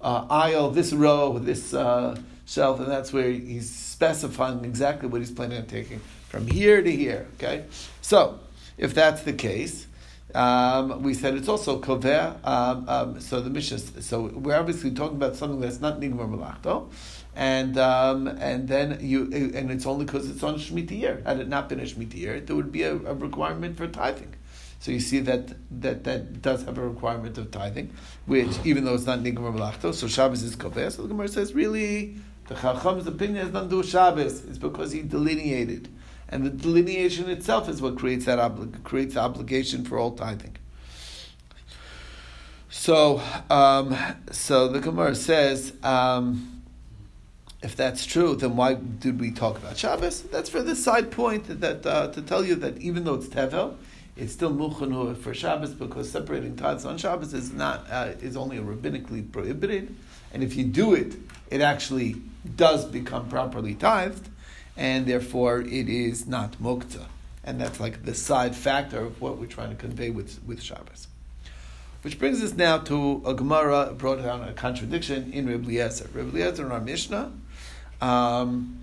uh, 0.00 0.26
aisle, 0.30 0.70
this 0.70 0.92
row, 0.92 1.38
this 1.38 1.72
uh, 1.74 2.16
shelf, 2.44 2.78
and 2.78 2.88
that's 2.90 3.12
where 3.12 3.30
he's 3.30 3.70
specifying 3.70 4.64
exactly 4.64 5.08
what 5.08 5.20
he's 5.20 5.30
planning 5.30 5.58
on 5.58 5.66
taking 5.66 6.00
from 6.28 6.46
here 6.46 6.82
to 6.82 6.92
here. 6.92 7.26
Okay, 7.34 7.64
so 8.02 8.38
if 8.78 8.94
that's 8.94 9.22
the 9.22 9.32
case. 9.32 9.86
Um, 10.34 11.02
we 11.02 11.12
said 11.12 11.34
it's 11.34 11.48
also 11.48 11.80
kover. 11.80 12.36
Um, 12.46 12.88
um, 12.88 13.20
so 13.20 13.40
the 13.40 13.50
Mishnah. 13.50 13.78
So 14.02 14.22
we're 14.22 14.56
obviously 14.56 14.90
talking 14.90 15.16
about 15.16 15.36
something 15.36 15.60
that's 15.60 15.80
not 15.80 16.00
nigmar 16.00 16.28
malachto, 16.28 16.88
and 17.36 17.76
um, 17.76 18.28
and 18.28 18.66
then 18.66 18.98
you 19.02 19.24
and 19.54 19.70
it's 19.70 19.84
only 19.84 20.06
because 20.06 20.30
it's 20.30 20.42
on 20.42 20.54
Shemitah 20.54 20.98
year. 20.98 21.22
Had 21.26 21.40
it 21.40 21.48
not 21.48 21.68
been 21.68 21.80
a 21.80 21.84
Shemitah 21.84 22.14
year, 22.14 22.40
there 22.40 22.56
would 22.56 22.72
be 22.72 22.82
a, 22.82 22.94
a 22.94 23.14
requirement 23.14 23.76
for 23.76 23.86
tithing. 23.86 24.34
So 24.80 24.90
you 24.90 24.98
see 24.98 25.20
that, 25.20 25.52
that 25.80 26.02
that 26.04 26.42
does 26.42 26.64
have 26.64 26.76
a 26.76 26.88
requirement 26.88 27.38
of 27.38 27.52
tithing, 27.52 27.92
which 28.26 28.50
even 28.64 28.84
though 28.84 28.94
it's 28.94 29.06
not 29.06 29.20
nigmar 29.20 29.52
malachto, 29.52 29.92
so 29.92 30.08
Shabbos 30.08 30.42
is 30.42 30.56
kover. 30.56 30.90
So 30.90 31.02
the 31.02 31.08
Gemara 31.08 31.28
says 31.28 31.54
really 31.54 32.16
the 32.48 32.56
Chacham's 32.56 33.06
opinion 33.06 33.44
has 33.44 33.52
nothing 33.52 33.68
to 33.68 33.74
do 33.74 33.76
with 33.78 33.88
Shabbos. 33.88 34.44
It's 34.44 34.58
because 34.58 34.90
he 34.90 35.02
delineated. 35.02 35.88
And 36.32 36.44
the 36.46 36.50
delineation 36.50 37.28
itself 37.28 37.68
is 37.68 37.82
what 37.82 37.96
creates 37.98 38.24
that 38.24 38.38
obli- 38.38 38.82
creates 38.82 39.16
obligation 39.16 39.84
for 39.84 39.98
all 39.98 40.12
tithing. 40.12 40.56
So, 42.70 43.20
um, 43.50 43.94
so 44.30 44.66
the 44.66 44.80
Gemara 44.80 45.14
says, 45.14 45.74
um, 45.82 46.62
if 47.62 47.76
that's 47.76 48.06
true, 48.06 48.34
then 48.34 48.56
why 48.56 48.74
did 48.74 49.20
we 49.20 49.30
talk 49.30 49.58
about 49.58 49.76
Shabbos? 49.76 50.22
That's 50.22 50.48
for 50.48 50.62
the 50.62 50.74
side 50.74 51.10
point 51.10 51.60
that 51.60 51.84
uh, 51.84 52.08
to 52.08 52.22
tell 52.22 52.44
you 52.44 52.54
that 52.56 52.78
even 52.78 53.04
though 53.04 53.14
it's 53.14 53.28
tevel, 53.28 53.76
it's 54.16 54.32
still 54.32 54.52
muchanu 54.52 55.14
for 55.16 55.34
Shabbos 55.34 55.74
because 55.74 56.10
separating 56.10 56.56
tithes 56.56 56.86
on 56.86 56.96
Shabbos 56.96 57.34
is 57.34 57.52
not 57.52 57.86
uh, 57.90 58.12
is 58.20 58.36
only 58.36 58.58
rabbinically 58.58 59.30
prohibited, 59.30 59.94
and 60.32 60.42
if 60.42 60.56
you 60.56 60.64
do 60.64 60.94
it, 60.94 61.14
it 61.50 61.60
actually 61.60 62.16
does 62.56 62.84
become 62.86 63.28
properly 63.28 63.74
tithed, 63.74 64.28
and 64.76 65.06
therefore 65.06 65.60
it 65.60 65.88
is 65.88 66.26
not 66.26 66.60
mukta, 66.62 67.06
and 67.44 67.60
that's 67.60 67.80
like 67.80 68.04
the 68.04 68.14
side 68.14 68.54
factor 68.54 69.00
of 69.00 69.20
what 69.20 69.38
we're 69.38 69.46
trying 69.46 69.70
to 69.70 69.76
convey 69.76 70.10
with 70.10 70.40
with 70.46 70.62
Shabbos. 70.62 71.08
Which 72.02 72.18
brings 72.18 72.42
us 72.42 72.54
now 72.54 72.78
to 72.78 73.22
a 73.24 73.32
Gemara 73.32 73.92
brought 73.96 74.22
down 74.22 74.42
a 74.42 74.52
contradiction 74.52 75.32
in 75.32 75.48
Reb 75.48 75.64
Eliezer. 75.64 76.08
In 76.18 76.72
our 76.72 76.80
Mishnah, 76.80 77.30
um, 78.00 78.80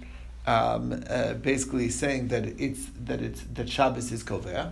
um, 0.48 1.04
uh, 1.10 1.34
basically 1.34 1.90
saying 1.90 2.30
that 2.30 2.46
it's 2.46 2.86
that 3.06 3.22
it's 3.22 3.42
that 3.54 3.70
Shabbos 3.70 4.12
is 4.14 4.24
kovea, 4.24 4.72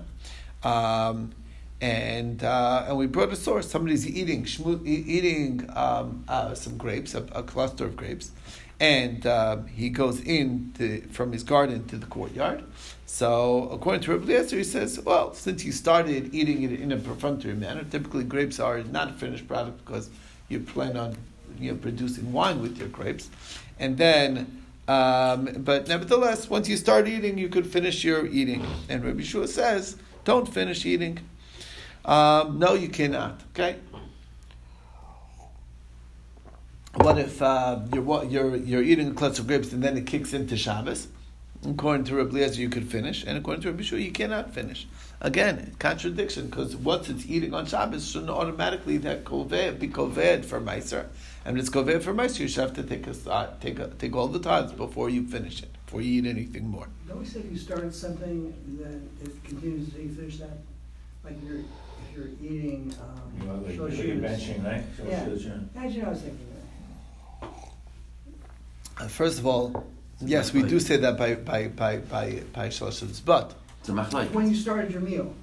um, 0.64 1.34
and 1.82 2.42
uh, 2.42 2.86
and 2.88 2.98
we 2.98 3.08
brought 3.08 3.34
a 3.34 3.36
source. 3.36 3.70
Somebody's 3.70 4.08
eating 4.08 4.46
shmu, 4.46 4.86
eating 4.88 5.70
um, 5.76 6.24
uh, 6.30 6.54
some 6.54 6.78
grapes, 6.78 7.16
a, 7.16 7.24
a 7.34 7.44
cluster 7.44 7.86
of 7.86 7.98
grapes, 7.98 8.32
and 8.80 9.26
uh, 9.26 9.58
he 9.64 9.90
goes 9.90 10.22
in 10.22 10.72
to, 10.78 11.02
from 11.10 11.32
his 11.32 11.44
garden 11.44 11.86
to 11.88 11.98
the 11.98 12.06
courtyard. 12.06 12.64
So, 13.06 13.70
according 13.72 14.02
to 14.04 14.12
Rabbi 14.12 14.26
Eliezer, 14.26 14.58
he 14.58 14.64
says, 14.64 15.00
well, 15.00 15.34
since 15.34 15.64
you 15.64 15.72
started 15.72 16.34
eating 16.34 16.64
it 16.64 16.74
in 16.74 16.92
a 16.92 16.98
perfunctory 16.98 17.54
manner, 17.54 17.84
typically 17.84 18.24
grapes 18.24 18.60
are 18.60 18.84
not 18.84 19.10
a 19.10 19.14
finished 19.14 19.48
product 19.48 19.84
because 19.86 20.10
you 20.50 20.60
plan 20.60 20.98
on 20.98 21.18
you 21.60 21.72
know, 21.72 21.78
producing 21.78 22.32
wine 22.32 22.62
with 22.62 22.78
your 22.78 22.90
grapes. 22.90 23.30
And 23.80 23.98
then, 23.98 24.64
um, 24.88 25.50
but 25.60 25.88
nevertheless, 25.88 26.50
once 26.50 26.70
you 26.70 26.78
start 26.78 27.08
eating, 27.08 27.38
you 27.38 27.50
could 27.50 27.66
finish 27.66 28.04
your 28.04 28.28
eating. 28.28 28.66
And 28.90 29.04
Rabbi 29.04 29.24
Shua 29.24 29.48
says, 29.48 29.98
don't 30.24 30.48
finish 30.48 30.86
eating. 30.86 31.20
Um, 32.06 32.60
no, 32.60 32.74
you 32.74 32.90
cannot. 32.90 33.42
Okay? 33.54 33.78
What 36.96 37.20
if 37.20 37.42
uh, 37.42 37.80
you're, 37.94 38.02
wa- 38.04 38.24
you're, 38.24 38.56
you're 38.56 38.82
eating 38.82 39.10
a 39.10 39.14
cluster 39.14 39.42
of 39.42 39.48
grapes 39.48 39.72
and 39.72 39.84
then 39.84 39.98
it 39.98 40.08
kicks 40.08 40.34
into 40.34 40.58
Shabbos? 40.58 41.08
According 41.68 42.06
to 42.06 42.16
Rabbi 42.16 42.38
Eliezer, 42.38 42.62
you 42.62 42.70
could 42.70 42.88
finish, 42.88 43.24
and 43.26 43.36
according 43.38 43.64
to 43.64 43.72
Rabbi 43.72 43.82
Shua, 43.82 44.00
you 44.00 44.12
cannot 44.12 44.54
finish. 44.54 44.88
Again, 45.22 45.76
contradiction, 45.80 46.48
because 46.48 46.76
once 46.76 47.10
it's 47.10 47.26
eating 47.26 47.54
on 47.56 47.66
Shabbos, 47.66 48.08
shouldn't 48.08 48.30
automatically 48.30 48.98
that 49.00 49.24
koved 49.26 49.80
be 49.80 49.88
koved 49.88 50.46
for 50.46 50.62
Meiser. 50.62 51.08
And 51.46 51.58
if 51.58 51.62
it's 51.66 51.70
koved 51.76 52.04
for 52.04 52.14
Meiser, 52.14 52.42
you 52.42 52.48
should 52.48 52.62
have 52.62 52.74
to 52.76 52.84
take 52.84 53.08
a, 53.08 53.32
uh, 53.32 53.54
take 53.60 53.80
a, 53.80 53.88
take 53.88 54.16
all 54.16 54.28
the 54.28 54.40
times 54.40 54.72
before 54.72 55.10
you 55.10 55.26
finish 55.28 55.64
it, 55.64 55.70
before 55.86 56.02
you 56.02 56.22
eat 56.22 56.28
anything 56.28 56.68
more. 56.70 56.88
Don't 57.08 57.20
we 57.20 57.26
say 57.26 57.40
if 57.40 57.52
you 57.52 57.58
started 57.58 57.94
something, 57.94 58.54
then 58.80 59.10
it 59.24 59.44
continues 59.44 59.88
until 59.88 60.02
you 60.02 60.10
finish 60.14 60.38
that? 60.38 60.60
Like 61.24 61.36
you're, 61.44 61.58
if 61.62 62.16
you're 62.16 62.28
eating, 62.40 62.94
You 63.40 63.48
know, 63.48 63.54
um, 63.54 63.66
like, 63.66 63.76
short 63.76 63.90
like 63.94 64.06
you're 64.06 64.16
benching, 64.18 64.64
right? 64.64 64.84
Short 64.96 65.10
Yeah. 65.10 65.26
shoes, 65.26 65.46
yeah. 65.46 65.82
Actually, 65.84 66.04
I 66.04 66.10
was 66.10 66.22
thinking 66.22 66.38
that. 66.47 66.47
Uh, 69.00 69.08
first 69.08 69.38
of 69.40 69.46
all, 69.46 69.86
yes, 70.20 70.54
we 70.54 70.64
do 70.64 70.80
say 70.80 70.98
that 70.98 71.18
by 71.18 71.36
by 71.36 71.68
by 71.68 71.98
by 71.98 72.42
by 72.54 72.68
Shalosh 72.70 73.24
but 73.26 73.54
It's 73.80 73.90
a. 73.90 74.26
When 74.34 74.50
you 74.50 74.56
started 74.56 74.92
your 74.92 75.02
meal, 75.02 75.34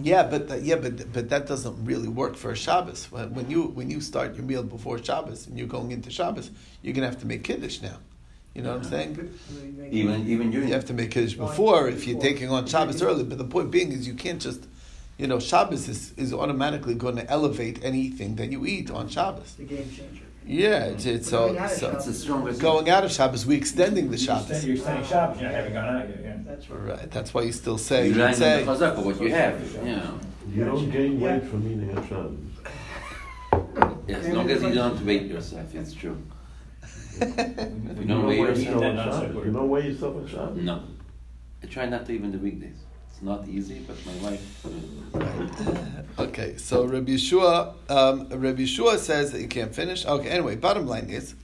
Yeah, 0.00 0.22
but 0.22 0.48
that, 0.48 0.62
yeah, 0.62 0.76
but 0.76 1.12
but 1.12 1.28
that 1.28 1.46
doesn't 1.46 1.84
really 1.84 2.08
work 2.08 2.36
for 2.36 2.52
a 2.52 2.56
Shabbos. 2.56 3.10
When, 3.12 3.34
when 3.34 3.50
you 3.50 3.64
when 3.64 3.90
you 3.90 4.00
start 4.00 4.34
your 4.34 4.44
meal 4.44 4.62
before 4.62 5.02
Shabbos 5.02 5.46
and 5.46 5.58
you're 5.58 5.68
going 5.68 5.92
into 5.92 6.10
Shabbos, 6.10 6.50
you're 6.80 6.94
gonna 6.94 7.08
have 7.08 7.20
to 7.20 7.26
make 7.26 7.44
kiddush 7.44 7.82
now. 7.82 7.98
You 8.54 8.62
know 8.62 8.70
what 8.76 8.84
I'm 8.84 8.90
saying? 8.90 9.38
you 9.50 9.84
Even 9.90 10.26
even 10.26 10.50
during 10.50 10.68
You 10.68 10.74
have 10.74 10.86
to 10.86 10.94
make 10.94 11.10
kiddush 11.10 11.36
Well, 11.36 11.48
before 11.48 11.88
if 11.88 12.06
you're 12.06 12.20
taking 12.20 12.50
on 12.50 12.66
Shabbos 12.66 13.02
early. 13.02 13.24
But 13.24 13.38
the 13.38 13.44
point 13.44 13.70
being 13.70 13.92
is 13.92 14.06
you 14.06 14.14
can't 14.14 14.40
just, 14.40 14.66
you 15.18 15.26
know, 15.26 15.38
Shabbos 15.38 15.88
is, 15.88 16.12
is 16.18 16.34
automatically 16.34 16.94
going 16.94 17.16
to 17.16 17.30
elevate 17.30 17.82
anything 17.82 18.36
that 18.36 18.50
you 18.52 18.66
eat 18.66 18.90
on 18.90 19.08
Shabbos. 19.08 19.54
the 19.54 19.64
game 19.64 19.90
changer. 19.90 20.24
Yeah, 20.46 20.84
it's, 20.86 21.06
it's 21.06 21.30
But 21.30 21.38
going 21.38 21.54
so, 21.56 21.62
out 21.62 21.70
so 21.70 21.90
It's 21.92 22.04
the 22.06 22.12
strongest. 22.14 22.60
going 22.60 22.90
out 22.90 23.04
of 23.04 23.12
Shabbos, 23.12 23.46
we 23.46 23.54
extending 23.56 24.10
the 24.10 24.16
You're 24.16 24.26
Shabbos. 24.26 24.50
extending- 24.50 24.66
You're 24.68 24.76
extending 24.76 25.04
Shabbos, 25.04 25.36
you 25.40 25.42
know, 25.46 25.52
haven't 25.54 25.72
gone 25.72 25.96
out 25.96 26.08
yet, 26.08 26.18
yeah. 26.22 26.36
That's 26.44 26.70
right. 26.70 26.98
Right, 26.98 27.10
that's 27.10 27.32
why 27.34 27.42
you 27.42 27.52
still 27.52 27.78
say 27.78 28.06
You 28.08 28.14
you 28.14 28.18
rely 28.20 28.32
say 28.32 28.60
on 28.60 28.66
the 28.66 28.72
chazak 28.86 28.98
of 28.98 29.06
what 29.06 29.20
you 29.20 29.32
have. 29.32 29.60
You 29.86 29.96
know. 29.96 30.18
You 30.52 30.64
don't 30.64 30.90
gain 30.90 31.20
Yeah. 31.20 31.32
weight 31.38 31.44
from 31.48 31.66
eating 31.66 31.96
on 31.96 32.08
Shabbos. 32.08 32.38
As 34.08 34.28
long 34.28 34.50
as 34.50 34.62
you 34.62 34.74
don't 34.74 35.06
weight 35.06 35.22
yourself, 35.26 35.74
it's 35.74 35.92
true. 35.94 36.20
You 37.20 37.26
don't 37.26 38.06
don't 38.08 38.26
weigh 38.26 38.40
weigh 38.40 38.48
yourself 38.48 38.58
yourself 38.58 38.82
on 38.82 38.98
on 38.98 39.04
Shabbos. 39.04 39.20
Shabbos. 39.20 39.44
You 39.46 39.52
don't 39.52 39.68
weigh 39.68 39.86
yourself 39.86 40.16
on 40.16 40.26
Shabbos. 40.26 40.56
No. 40.62 40.82
I 41.62 41.66
try 41.66 41.86
not 41.86 42.06
to 42.06 42.12
even 42.12 42.32
the 42.32 42.38
weekdays. 42.38 42.78
Not 43.22 43.46
easy, 43.48 43.86
but 43.86 43.96
my 44.04 44.30
wife. 44.30 44.66
Okay, 46.18 46.56
so 46.58 46.84
Rabbi 46.84 47.12
Yeshua, 47.12 47.72
um, 47.90 48.28
Rabbi 48.28 48.62
Yeshua 48.62 48.98
says 48.98 49.32
that 49.32 49.40
you 49.40 49.48
can't 49.48 49.74
finish. 49.74 50.04
Okay, 50.04 50.28
anyway, 50.28 50.56
bottom 50.56 50.86
line 50.86 51.08
is, 51.08 51.34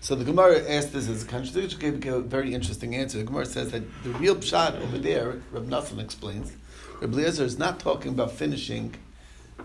so 0.00 0.14
the 0.14 0.24
Gemara 0.24 0.60
asked 0.68 0.92
this 0.92 1.08
as 1.08 1.22
a 1.22 1.26
contradiction, 1.26 1.80
gave, 1.80 2.00
gave 2.00 2.12
a 2.12 2.20
very 2.20 2.52
interesting 2.52 2.94
answer. 2.94 3.18
The 3.18 3.24
Gemara 3.24 3.46
says 3.46 3.70
that 3.70 3.82
the 4.04 4.10
real 4.10 4.36
pshat 4.36 4.80
over 4.82 4.98
there, 4.98 5.40
Rabbi 5.50 5.66
Nassan 5.70 5.98
explains, 5.98 6.52
Rabbi 7.00 7.14
Eliezer 7.14 7.44
is 7.44 7.58
not 7.58 7.80
talking 7.80 8.12
about 8.12 8.32
finishing, 8.32 8.96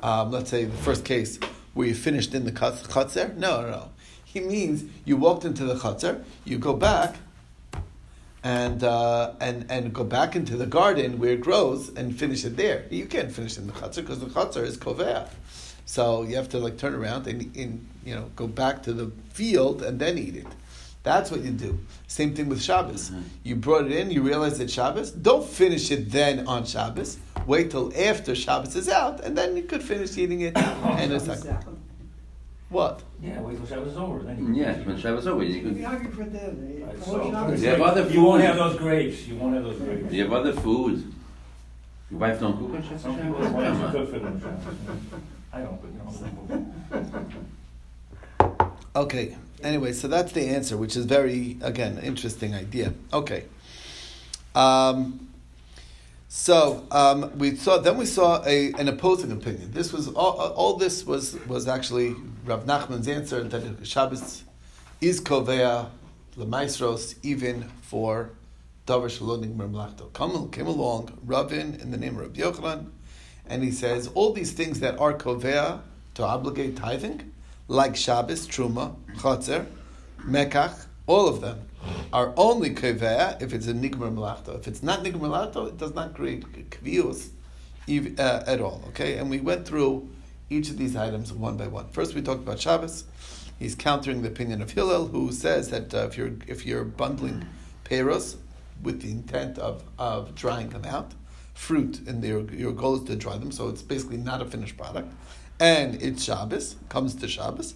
um, 0.01 0.31
let's 0.31 0.49
say 0.49 0.63
the 0.63 0.77
first 0.77 1.03
case 1.03 1.39
where 1.73 1.87
you 1.87 1.93
finished 1.93 2.33
in 2.33 2.45
the 2.45 2.51
chutz- 2.51 2.87
chutzer. 2.87 3.35
No, 3.35 3.61
no, 3.61 3.69
no. 3.69 3.89
He 4.23 4.39
means 4.39 4.85
you 5.03 5.17
walked 5.17 5.43
into 5.43 5.65
the 5.65 5.75
chutzer, 5.75 6.23
you 6.45 6.57
go 6.57 6.73
back, 6.73 7.17
and 8.43 8.83
uh, 8.83 9.33
and 9.39 9.65
and 9.69 9.93
go 9.93 10.03
back 10.03 10.35
into 10.35 10.57
the 10.57 10.65
garden 10.65 11.17
where 11.19 11.31
it 11.33 11.41
grows 11.41 11.89
and 11.95 12.17
finish 12.17 12.43
it 12.45 12.57
there. 12.57 12.85
You 12.89 13.05
can't 13.05 13.31
finish 13.31 13.57
in 13.57 13.67
the 13.67 13.73
chutzner 13.73 14.01
because 14.01 14.19
the 14.19 14.27
chutzner 14.27 14.63
is 14.63 14.77
kovea. 14.77 15.29
So 15.85 16.23
you 16.23 16.35
have 16.35 16.49
to 16.49 16.59
like 16.59 16.77
turn 16.77 16.93
around 16.93 17.27
and 17.27 17.55
in 17.55 17.87
you 18.05 18.15
know 18.15 18.29
go 18.35 18.47
back 18.47 18.83
to 18.83 18.93
the 18.93 19.11
field 19.29 19.81
and 19.81 19.99
then 19.99 20.17
eat 20.17 20.35
it. 20.35 20.47
That's 21.03 21.31
what 21.31 21.41
you 21.41 21.51
do. 21.51 21.77
Same 22.07 22.33
thing 22.33 22.47
with 22.47 22.61
Shabbos. 22.61 23.09
Mhm. 23.09 23.23
You 23.43 23.55
brought 23.57 23.85
it 23.85 23.91
in, 23.91 24.09
you 24.09 24.21
realize 24.21 24.59
it's 24.61 24.71
Shabbos. 24.71 25.11
Don't 25.11 25.45
finish 25.45 25.91
it 25.91 26.09
then 26.11 26.47
on 26.47 26.65
Shabbos. 26.65 27.17
Wait 27.45 27.71
till 27.71 27.91
after 27.97 28.33
Shabbos 28.33 28.75
is 28.77 28.87
out, 28.87 29.19
and 29.19 29.37
then 29.37 29.57
you 29.57 29.63
could 29.63 29.83
finish 29.83 30.17
eating 30.17 30.41
it. 30.41 30.57
and 30.57 31.11
it's 31.11 31.27
like, 31.27 31.45
out. 31.45 31.65
What? 32.73 33.01
Yeah, 33.21 33.39
wait 33.41 33.55
till 33.57 33.65
Shabbos 33.65 33.91
is 33.93 33.97
over, 33.97 34.19
then 34.23 34.53
you. 34.55 34.61
Yeah, 34.63 34.73
when 34.79 34.97
Shabbos 34.97 35.27
over, 35.27 35.43
you 35.43 35.61
You'll 35.61 35.69
be 35.73 35.75
could. 35.75 35.85
hungry 35.85 36.11
for 36.11 36.23
dinner. 36.23 36.85
Right, 36.85 37.03
so- 37.03 37.25
You 37.55 37.67
have 37.69 37.81
other 37.81 38.09
You 38.09 38.21
won't 38.23 38.41
have 38.43 38.55
those 38.57 38.77
grapes, 38.77 39.27
you 39.27 39.35
won't 39.35 39.55
have 39.55 39.63
those 39.63 39.79
grapes. 39.79 40.11
You 40.13 40.23
have 40.23 40.33
other 40.33 40.53
food. 40.53 41.13
Your 42.11 42.19
wife 42.19 42.39
don't 42.39 42.57
cook 42.57 42.75
on 42.75 42.83
Shabbos? 42.83 43.01
Some 43.01 43.15
people 43.15 43.35
Come 43.35 43.53
want 43.53 43.93
to 43.93 43.97
cook 43.99 44.09
for 44.11 44.19
them. 44.19 44.41
I 45.53 45.61
don't, 45.61 45.79
but 45.81 45.91
you 46.91 47.01
know. 48.59 48.71
Okay. 48.95 49.35
Anyway, 49.63 49.93
so 49.93 50.07
that's 50.07 50.31
the 50.33 50.41
answer, 50.49 50.75
which 50.75 50.95
is 50.97 51.05
very 51.05 51.57
again 51.61 51.97
interesting 51.99 52.53
idea. 52.53 52.93
Okay. 53.13 53.45
Um, 54.55 55.29
so 56.35 56.83
um, 56.89 57.31
we 57.37 57.55
saw 57.55 57.77
then 57.77 57.95
we 57.95 58.07
saw 58.07 58.43
a, 58.43 58.73
an 58.79 58.87
opposing 58.87 59.31
opinion. 59.31 59.69
This 59.71 59.93
was 59.93 60.07
all, 60.07 60.39
all 60.39 60.77
this 60.77 61.05
was 61.05 61.37
was 61.45 61.67
actually 61.67 62.15
Rav 62.43 62.65
Nachman's 62.65 63.07
answer 63.07 63.43
that 63.43 63.85
Shabbos 63.85 64.41
is 64.99 65.21
kovea 65.21 65.91
lemaisros 66.35 67.13
even 67.21 67.69
for 67.83 68.31
davar 68.87 69.11
shaloning 69.15 69.55
mermlachto. 69.55 70.11
Come 70.13 70.49
came 70.49 70.65
along 70.65 71.19
Ravin 71.23 71.75
in 71.75 71.91
the 71.91 71.97
name 71.97 72.17
of 72.17 72.33
Yochanan, 72.33 72.87
and 73.45 73.63
he 73.63 73.69
says 73.69 74.07
all 74.15 74.33
these 74.33 74.53
things 74.53 74.79
that 74.79 74.97
are 74.97 75.13
kovea 75.13 75.81
to 76.15 76.23
obligate 76.23 76.75
tithing, 76.75 77.31
like 77.67 77.95
Shabbos, 77.95 78.47
Truma, 78.47 78.95
Chotzer, 79.17 79.67
Mekach, 80.25 80.87
all 81.07 81.27
of 81.27 81.41
them 81.41 81.67
are 82.11 82.33
only 82.37 82.69
kovea 82.69 83.41
if 83.41 83.53
it's 83.53 83.67
a 83.67 83.73
nigmar 83.73 84.13
melachto. 84.13 84.57
If 84.57 84.67
it's 84.67 84.83
not 84.83 85.03
nigmar 85.03 85.53
melachto, 85.53 85.67
it 85.67 85.77
does 85.77 85.93
not 85.93 86.13
create 86.13 86.69
kvius 86.69 87.29
uh, 88.17 88.43
at 88.47 88.61
all. 88.61 88.81
Okay, 88.89 89.17
and 89.17 89.29
we 89.29 89.39
went 89.39 89.67
through 89.67 90.09
each 90.49 90.69
of 90.69 90.77
these 90.77 90.95
items 90.95 91.33
one 91.33 91.57
by 91.57 91.67
one. 91.67 91.87
First, 91.89 92.13
we 92.13 92.21
talked 92.21 92.43
about 92.43 92.59
Shabbos. 92.59 93.05
He's 93.59 93.75
countering 93.75 94.21
the 94.21 94.29
opinion 94.29 94.61
of 94.61 94.71
Hillel, 94.71 95.07
who 95.07 95.31
says 95.31 95.69
that 95.69 95.93
uh, 95.93 96.07
if 96.07 96.17
you're 96.17 96.33
if 96.47 96.65
you're 96.65 96.83
bundling 96.83 97.45
peros 97.83 98.37
with 98.81 99.01
the 99.01 99.11
intent 99.11 99.57
of, 99.57 99.83
of 99.97 100.35
drying 100.35 100.69
them 100.69 100.85
out, 100.85 101.13
fruit, 101.53 102.01
and 102.07 102.23
your 102.23 102.43
your 102.51 102.71
goal 102.71 102.95
is 102.95 103.03
to 103.05 103.15
dry 103.15 103.37
them, 103.37 103.51
so 103.51 103.69
it's 103.69 103.81
basically 103.81 104.17
not 104.17 104.41
a 104.41 104.45
finished 104.45 104.77
product, 104.77 105.13
and 105.59 106.01
it's 106.01 106.23
Shabbos 106.23 106.75
comes 106.89 107.15
to 107.15 107.27
Shabbos. 107.27 107.75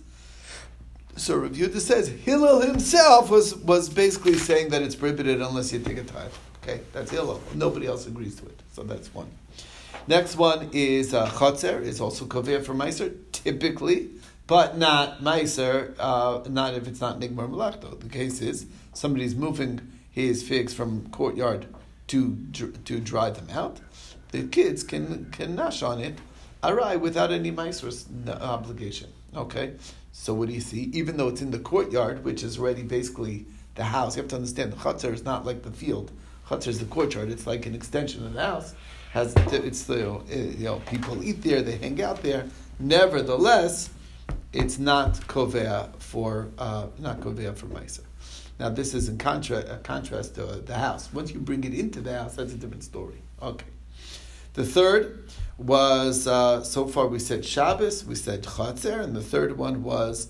So 1.28 1.36
Rav 1.36 1.52
Yehuda 1.52 1.82
says 1.82 2.08
Hillel 2.08 2.62
himself 2.62 3.30
was 3.30 3.54
was 3.54 3.90
basically 3.90 4.36
saying 4.36 4.70
that 4.70 4.82
it's 4.82 4.96
prohibited 4.96 5.42
unless 5.42 5.74
you 5.74 5.80
take 5.80 5.98
a 5.98 6.06
tithe. 6.06 6.32
Okay, 6.64 6.80
that's 6.94 7.12
Hillel. 7.12 7.42
Nobody 7.54 7.86
else 7.86 8.08
agrees 8.08 8.38
to 8.38 8.46
it. 8.46 8.62
So 8.72 8.84
that's 8.84 9.14
one. 9.14 9.30
Next 10.08 10.38
one 10.38 10.70
is 10.72 11.14
uh, 11.14 11.28
Chotzer, 11.28 11.82
is 11.82 12.00
also 12.00 12.24
Kovea 12.24 12.64
for 12.64 12.74
Meiser, 12.74 13.14
typically, 13.34 14.12
but 14.48 14.78
not 14.78 15.20
Meiser, 15.22 15.94
uh, 16.00 16.48
not 16.48 16.76
if 16.76 16.88
it's 16.88 17.02
not 17.02 17.20
Nigmar 17.20 17.50
Malachto. 17.50 17.96
The 17.96 18.08
case 18.08 18.40
is 18.40 18.66
somebody's 18.94 19.36
moving 19.36 19.82
his 20.10 20.48
figs 20.48 20.74
from 20.74 21.10
courtyard 21.10 21.66
to 22.08 22.38
to 22.54 23.02
dry 23.02 23.32
them 23.32 23.50
out, 23.52 23.82
the 24.32 24.44
kids 24.44 24.82
can 24.82 25.30
can 25.32 25.56
nash 25.58 25.84
on 25.84 26.00
it, 26.00 26.20
arai 26.64 26.98
without 26.98 27.34
any 27.34 27.52
meiser's 27.52 28.06
obligation. 28.30 29.10
Okay, 29.36 29.74
so 30.20 30.34
what 30.34 30.50
do 30.50 30.54
you 30.54 30.62
see? 30.62 30.90
Even 30.94 31.16
though 31.16 31.30
it's 31.30 31.42
in 31.42 31.52
the 31.52 31.60
courtyard, 31.60 32.26
which 32.26 32.44
is 32.44 32.58
already 32.58 32.82
basically 32.82 33.46
the 33.76 33.84
house, 33.84 34.18
you 34.18 34.24
have 34.24 34.30
to 34.32 34.36
understand 34.36 34.74
the 34.74 34.76
chutzner 34.76 35.14
is 35.14 35.24
not 35.24 35.46
like 35.46 35.62
the 35.62 35.72
field. 35.72 36.12
Chutzner 36.48 36.68
is 36.70 36.80
the 36.80 36.86
courtyard. 36.86 37.30
It's 37.30 37.46
like 37.46 37.66
an 37.68 37.76
extension 37.76 38.26
of 38.26 38.34
the 38.34 38.42
house. 38.42 38.74
Has 39.12 39.34
it's 39.38 39.84
the 39.84 40.20
you 40.28 40.66
know 40.66 40.82
people 40.88 41.24
eat 41.24 41.44
there, 41.44 41.62
they 41.62 41.78
hang 41.78 42.02
out 42.02 42.24
there. 42.24 42.48
Nevertheless, 42.80 43.92
it's 44.52 44.80
not 44.80 45.14
kovea 45.28 45.96
for 46.00 46.50
uh, 46.58 46.88
not 46.98 47.22
kovea 47.22 47.56
for 47.56 47.68
meiser. 47.68 48.04
Now 48.60 48.70
this 48.70 48.96
is 48.96 49.08
in 49.08 49.20
contra- 49.20 49.60
uh, 49.60 49.78
contrast 49.78 50.36
to 50.36 50.48
uh, 50.48 50.60
the 50.66 50.76
house. 50.76 51.14
Once 51.14 51.32
you 51.32 51.40
bring 51.40 51.64
it 51.64 51.76
into 51.76 52.02
the 52.02 52.18
house, 52.18 52.36
that's 52.36 52.54
a 52.54 52.58
different 52.58 52.84
story. 52.84 53.22
Okay. 53.42 53.68
The 54.56 54.66
third 54.66 55.30
was 55.58 56.28
uh, 56.28 56.64
so 56.64 56.88
far 56.88 57.08
we 57.08 57.20
said 57.20 57.44
Shabbos, 57.44 58.06
we 58.06 58.16
said 58.16 58.44
Chatzer, 58.44 59.02
and 59.02 59.16
the 59.16 59.22
third 59.22 59.58
one 59.58 59.84
was 59.84 60.30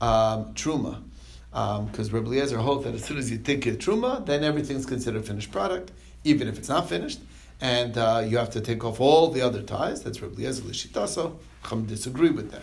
um, 0.00 0.54
Truma. 0.54 1.02
Because 1.50 2.08
um, 2.08 2.14
Rabbi 2.14 2.26
Eliezer 2.26 2.58
holds 2.58 2.84
that 2.84 2.94
as 2.94 3.04
soon 3.04 3.18
as 3.18 3.30
you 3.30 3.38
take 3.38 3.66
a 3.66 3.72
Truma, 3.72 4.24
then 4.24 4.44
everything's 4.44 4.86
considered 4.86 5.24
finished 5.24 5.50
product, 5.50 5.90
even 6.22 6.46
if 6.46 6.58
it's 6.58 6.68
not 6.68 6.88
finished. 6.88 7.20
And 7.60 7.98
uh, 7.98 8.24
you 8.24 8.36
have 8.38 8.50
to 8.50 8.60
take 8.60 8.84
off 8.84 9.00
all 9.00 9.28
the 9.30 9.42
other 9.42 9.62
ties. 9.62 10.02
That's 10.02 10.20
Rabbi 10.22 10.42
Eliezer 10.42 10.62
Lishitaso. 10.62 11.38
Chum 11.68 11.86
disagree 11.86 12.30
with 12.30 12.52
that. 12.52 12.62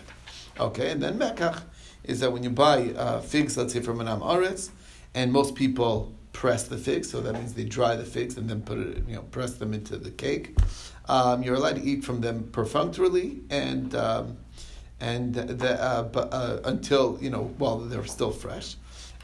Okay, 0.58 0.90
and 0.90 1.02
then 1.02 1.18
Mekach 1.18 1.62
is 2.04 2.20
that 2.20 2.32
when 2.32 2.42
you 2.42 2.50
buy 2.50 2.92
uh, 2.96 3.20
figs, 3.20 3.56
let's 3.58 3.74
say 3.74 3.80
from 3.80 4.00
an 4.00 4.06
Aretz, 4.06 4.70
and 5.14 5.32
most 5.32 5.54
people 5.54 6.14
press 6.36 6.64
the 6.64 6.76
figs, 6.76 7.08
so 7.08 7.22
that 7.22 7.32
means 7.32 7.54
they 7.54 7.64
dry 7.64 7.96
the 7.96 8.04
figs 8.04 8.36
and 8.36 8.48
then 8.48 8.60
put 8.60 8.76
it, 8.78 9.02
you 9.08 9.14
know, 9.14 9.22
press 9.22 9.54
them 9.54 9.72
into 9.72 9.96
the 9.96 10.10
cake. 10.10 10.54
Um, 11.08 11.42
you're 11.42 11.54
allowed 11.54 11.76
to 11.76 11.82
eat 11.82 12.04
from 12.04 12.20
them 12.20 12.50
perfunctorily 12.52 13.40
and 13.48 13.94
um, 13.94 14.36
and 15.00 15.34
the, 15.34 15.82
uh, 15.82 16.08
uh, 16.14 16.60
until 16.64 17.18
you 17.22 17.30
know 17.30 17.44
while 17.56 17.78
they're 17.78 18.04
still 18.04 18.30
fresh, 18.30 18.76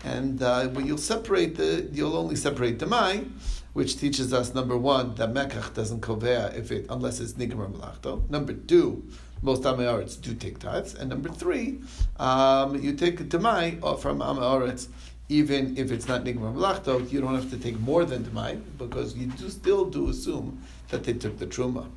and 0.04 0.42
uh, 0.42 0.68
but 0.68 0.86
you'll 0.86 0.96
separate 0.96 1.54
the 1.56 1.86
you'll 1.92 2.16
only 2.16 2.34
separate 2.34 2.78
demai, 2.78 3.30
which 3.74 3.98
teaches 3.98 4.32
us 4.32 4.54
number 4.54 4.78
one 4.78 5.14
that 5.16 5.34
mekach 5.34 5.74
doesn't 5.74 6.00
kovea 6.00 6.56
if 6.56 6.72
it 6.72 6.86
unless 6.88 7.20
it's 7.20 7.34
nigmar 7.34 7.70
malachto. 7.70 8.24
Number 8.30 8.54
two, 8.54 9.04
most 9.42 9.62
Amaretz 9.64 10.18
do 10.18 10.34
take 10.34 10.58
tithes, 10.60 10.94
and 10.94 11.10
number 11.10 11.28
three, 11.28 11.80
um, 12.16 12.82
you 12.82 12.94
take 12.94 13.20
a 13.20 13.24
demai 13.24 13.66
from 14.00 14.20
Amaretz 14.20 14.88
even 15.28 15.76
if 15.76 15.90
it's 15.90 16.08
not 16.08 16.24
Nigmar 16.24 16.52
Malachto, 16.52 16.98
you 16.98 17.20
don't 17.20 17.34
have 17.34 17.50
to 17.50 17.56
take 17.56 17.78
more 17.80 18.04
than 18.04 18.24
Demai 18.24 18.60
because 18.78 19.16
you 19.16 19.26
do 19.26 19.48
still 19.48 19.86
do 19.86 20.08
assume 20.08 20.62
that 20.90 21.04
they 21.04 21.12
took 21.12 21.38
the 21.38 21.46
Truma. 21.46 21.88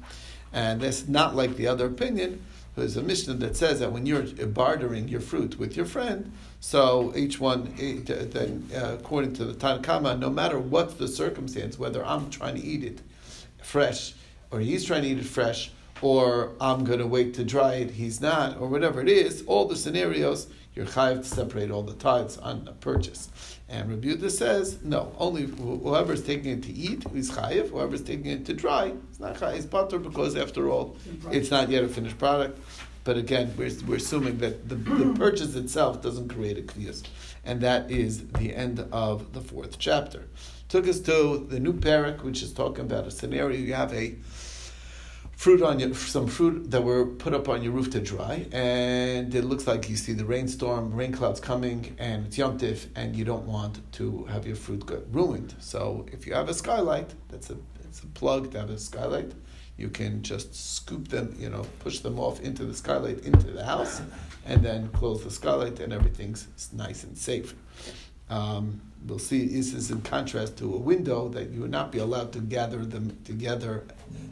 And 0.54 0.82
that's 0.82 1.08
not 1.08 1.36
like 1.36 1.56
the 1.56 1.68
other 1.68 1.88
opinion. 1.88 2.42
There's 2.76 2.98
a 2.98 3.04
Mishnah 3.04 3.36
that 3.36 3.56
says 3.56 3.80
that 3.80 3.92
when 3.92 4.06
you're 4.06 4.24
bartering 4.24 5.08
your 5.08 5.22
fruit 5.22 5.58
with 5.58 5.78
your 5.78 5.86
friend, 5.86 6.32
so 6.60 7.14
each 7.16 7.40
one, 7.40 7.74
eh, 7.80 8.00
then 8.06 8.70
uh, 8.76 8.96
according 9.00 9.34
to 9.34 9.46
the 9.46 9.54
Tanna 9.54 9.82
Kamma, 9.82 10.20
no 10.20 10.30
matter 10.30 10.60
what 10.60 10.98
the 10.98 11.08
circumstance, 11.08 11.80
whether 11.80 12.06
I'm 12.06 12.30
trying 12.30 12.56
to 12.56 12.62
eat 12.62 12.84
it 12.84 13.02
fresh 13.62 14.14
or 14.52 14.60
he's 14.60 14.86
trying 14.86 15.04
to 15.04 15.10
eat 15.10 15.20
it 15.20 15.26
fresh, 15.26 15.72
or 16.02 16.54
I'm 16.60 16.84
going 16.84 17.00
to 17.00 17.08
wait 17.08 17.34
to 17.36 17.44
dry 17.44 17.76
it, 17.76 17.92
he's 17.92 18.22
not, 18.22 18.60
or 18.60 18.68
whatever 18.68 19.02
it 19.02 19.10
is, 19.10 19.44
all 19.48 19.66
the 19.66 19.76
scenarios, 19.76 20.48
you're 20.76 20.86
chayiv 20.86 21.24
to 21.24 21.24
separate 21.24 21.72
all 21.72 21.84
the 21.84 21.94
tithes 21.94 22.38
on 22.38 22.68
a 22.68 22.74
purchase. 22.74 23.30
And 23.70 23.90
Rabbi 23.90 24.08
Yehuda 24.08 24.30
says, 24.30 24.80
no, 24.84 25.16
only 25.18 25.44
whoever's 25.44 26.24
taking 26.24 26.52
it 26.52 26.64
to 26.64 26.74
eat 26.74 27.04
is 27.16 27.32
chayiv, 27.32 27.70
whoever's 27.70 28.02
taking 28.02 28.28
it 28.28 28.46
to 28.46 28.54
dry, 28.54 28.94
it's 29.10 29.20
not 29.20 29.36
chayiv, 29.36 29.58
it's 29.58 29.66
butter 29.66 29.98
because 29.98 30.36
after 30.36 30.70
all, 30.70 30.98
it's 31.32 31.50
not 31.50 31.70
yet 31.70 31.84
a 31.84 31.88
finished 31.88 32.20
product. 32.20 32.60
But 33.06 33.18
again, 33.18 33.54
we're, 33.56 33.72
we're 33.88 33.98
assuming 33.98 34.40
that 34.40 34.68
the, 34.68 34.76
the 34.76 35.14
purchase 35.18 35.56
itself 35.56 36.02
doesn't 36.02 36.28
create 36.28 36.58
a 36.58 36.64
kliyas. 36.64 37.04
And 37.46 37.62
that 37.62 37.90
is 37.92 38.28
the 38.30 38.56
end 38.56 38.80
of 38.92 39.32
the 39.34 39.42
fourth 39.42 39.78
chapter. 39.78 40.24
Took 40.70 40.88
us 40.88 41.00
to 41.02 41.46
the 41.48 41.60
new 41.60 41.74
parak, 41.74 42.24
which 42.24 42.42
is 42.42 42.52
talking 42.52 42.86
about 42.86 43.06
a 43.06 43.12
scenario. 43.12 43.58
You 43.58 43.76
have 43.76 43.94
a 43.94 44.16
fruit 45.36 45.62
on 45.62 45.80
your 45.80 45.94
some 45.94 46.28
fruit 46.28 46.72
that 46.72 46.84
were 46.84 47.06
put 47.06 47.34
up 47.34 47.50
on 47.50 47.62
your 47.62 47.72
roof 47.74 47.90
to 47.92 48.00
dry, 48.00 48.46
and 48.52 49.34
it 49.34 49.44
looks 49.44 49.68
like 49.68 49.90
you 49.90 49.96
see 49.96 50.14
the 50.14 50.26
rainstorm, 50.26 50.94
rain 50.94 51.12
clouds 51.12 51.40
coming, 51.40 51.96
and 52.00 52.28
it's 52.28 52.38
Yom 52.38 52.58
and 52.96 53.16
you 53.16 53.26
don't 53.26 53.46
want 53.46 53.80
to 53.94 54.26
have 54.26 54.48
your 54.48 54.56
fruit 54.56 54.86
get 54.88 55.06
ruined. 55.12 55.56
So 55.60 56.06
if 56.12 56.26
you 56.26 56.34
have 56.34 56.50
a 56.50 56.54
skylight, 56.54 57.14
that's 57.30 57.50
a 57.50 57.58
it's 57.84 58.02
a 58.02 58.08
plug 58.08 58.52
to 58.52 58.60
have 58.60 58.70
a 58.70 58.80
skylight. 58.80 59.32
You 59.78 59.90
can 59.90 60.24
just 60.24 60.56
scoop 60.56 61.10
them, 61.10 61.36
you 61.38 61.50
know, 61.50 61.66
push 61.80 62.00
them 62.00 62.18
off 62.18 62.40
into 62.40 62.66
the 62.66 62.74
skylight 62.74 63.20
into 63.26 63.52
the 63.52 63.66
house, 63.66 64.02
and 64.46 64.64
then 64.64 64.90
close 64.90 65.24
the 65.24 65.32
skylight, 65.32 65.80
and 65.80 65.92
everything's 65.92 66.48
nice 66.74 67.04
and 67.04 67.18
safe. 67.18 67.54
Um, 68.30 68.82
we'll 69.06 69.20
see 69.20 69.48
this 69.48 69.74
is 69.74 69.92
in 69.92 70.02
contrast 70.02 70.58
to 70.58 70.74
a 70.74 70.78
window 70.78 71.30
that 71.30 71.50
you 71.52 71.62
would 71.62 71.72
not 71.72 71.92
be 71.92 72.00
allowed 72.00 72.32
to 72.34 72.40
gather 72.40 72.84
them 72.86 73.18
together. 73.24 73.84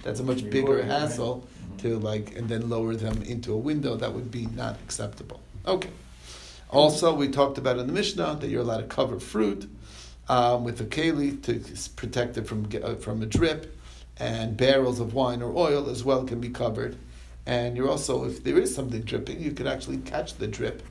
That's 0.04 0.20
a 0.20 0.24
much 0.24 0.50
bigger 0.50 0.84
hassle 0.84 1.48
to 1.80 2.00
like 2.00 2.36
and 2.36 2.50
then 2.50 2.70
lower 2.70 2.96
them 2.96 3.22
into 3.24 3.54
a 3.54 3.58
window. 3.58 3.96
That 3.96 4.14
would 4.14 4.32
be 4.32 4.48
not 4.48 4.76
acceptable. 4.84 5.42
Okay. 5.66 5.90
Also, 6.70 7.14
we 7.14 7.28
talked 7.28 7.58
about 7.58 7.78
in 7.78 7.86
the 7.86 7.94
Mishnah 7.94 8.38
that 8.42 8.50
you're 8.50 8.62
allowed 8.62 8.78
to 8.78 8.84
cover 8.84 9.20
fruit 9.20 9.70
um, 10.28 10.64
with 10.64 10.82
a 10.82 10.86
keli 10.86 11.42
to 11.44 11.62
protect 11.96 12.38
it 12.38 12.48
from 12.48 12.68
uh, 12.84 12.96
from 12.96 13.22
a 13.22 13.26
drip, 13.26 13.78
and 14.18 14.58
barrels 14.58 15.00
of 15.00 15.14
wine 15.14 15.42
or 15.42 15.56
oil 15.56 15.90
as 15.90 16.04
well 16.04 16.24
can 16.24 16.40
be 16.40 16.50
covered. 16.50 16.98
And 17.46 17.76
you're 17.76 17.90
also, 17.90 18.24
if 18.24 18.44
there 18.44 18.58
is 18.58 18.74
something 18.74 19.02
dripping, 19.02 19.42
you 19.42 19.52
can 19.52 19.68
actually 19.68 19.98
catch 19.98 20.36
the 20.36 20.48
drip 20.48 20.82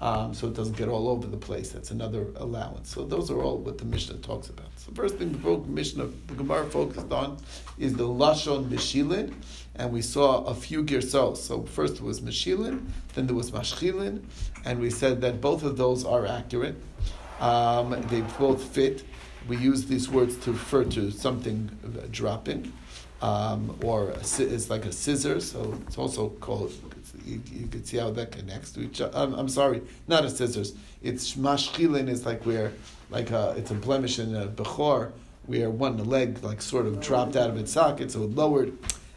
um, 0.00 0.34
so 0.34 0.46
it 0.46 0.54
doesn't 0.54 0.76
get 0.76 0.88
all 0.88 1.08
over 1.08 1.26
the 1.26 1.36
place. 1.36 1.70
That's 1.70 1.90
another 1.90 2.26
allowance. 2.36 2.90
So 2.90 3.04
those 3.04 3.30
are 3.30 3.40
all 3.42 3.58
what 3.58 3.78
the 3.78 3.86
Mishnah 3.86 4.18
talks 4.18 4.48
about. 4.48 4.66
So 4.76 4.92
first 4.92 5.16
thing 5.16 5.32
the 5.32 5.56
Mishnah, 5.68 6.08
the 6.26 6.34
Gemara 6.34 6.66
focused 6.66 7.10
on 7.12 7.38
is 7.78 7.94
the 7.94 8.06
Lashon 8.06 8.68
Meshilin, 8.68 9.32
and 9.74 9.92
we 9.92 10.02
saw 10.02 10.44
a 10.44 10.54
few 10.54 10.84
girsos. 10.84 11.38
So 11.38 11.62
first 11.62 12.02
was 12.02 12.20
Meshilin, 12.20 12.86
then 13.14 13.26
there 13.26 13.36
was 13.36 13.50
Mashchilin, 13.50 14.22
and 14.64 14.80
we 14.80 14.90
said 14.90 15.22
that 15.22 15.40
both 15.40 15.62
of 15.62 15.76
those 15.76 16.04
are 16.04 16.26
accurate. 16.26 16.76
Um, 17.40 17.90
they 18.08 18.20
both 18.38 18.62
fit. 18.62 19.04
We 19.48 19.56
use 19.56 19.86
these 19.86 20.10
words 20.10 20.36
to 20.38 20.52
refer 20.52 20.84
to 20.84 21.10
something 21.10 21.70
dropping, 22.10 22.72
um, 23.22 23.78
or 23.82 24.10
a, 24.10 24.18
it's 24.18 24.68
like 24.68 24.84
a 24.84 24.92
scissor, 24.92 25.40
so 25.40 25.78
it's 25.86 25.96
also 25.96 26.30
called 26.30 26.72
you, 27.24 27.40
you 27.52 27.66
could 27.66 27.86
see 27.86 27.96
how 27.98 28.10
that 28.10 28.32
connects 28.32 28.72
to 28.72 28.80
each 28.80 29.00
other. 29.00 29.16
I'm, 29.16 29.34
I'm 29.34 29.48
sorry, 29.48 29.82
not 30.08 30.24
a 30.24 30.30
scissors. 30.30 30.74
It's 31.02 31.34
mashchilin 31.34 32.08
is 32.08 32.26
like 32.26 32.44
where, 32.44 32.72
like 33.10 33.30
a, 33.30 33.54
it's 33.56 33.70
a 33.70 33.74
blemish 33.74 34.18
in 34.18 34.34
a 34.34 34.46
bechor, 34.46 35.12
where 35.46 35.70
one 35.70 35.96
leg 36.04 36.42
like 36.42 36.60
sort 36.60 36.86
of 36.86 37.00
dropped 37.00 37.36
out 37.36 37.50
of 37.50 37.56
its 37.56 37.72
socket, 37.72 38.10
so 38.10 38.22
it 38.24 38.34
lowered. 38.34 38.76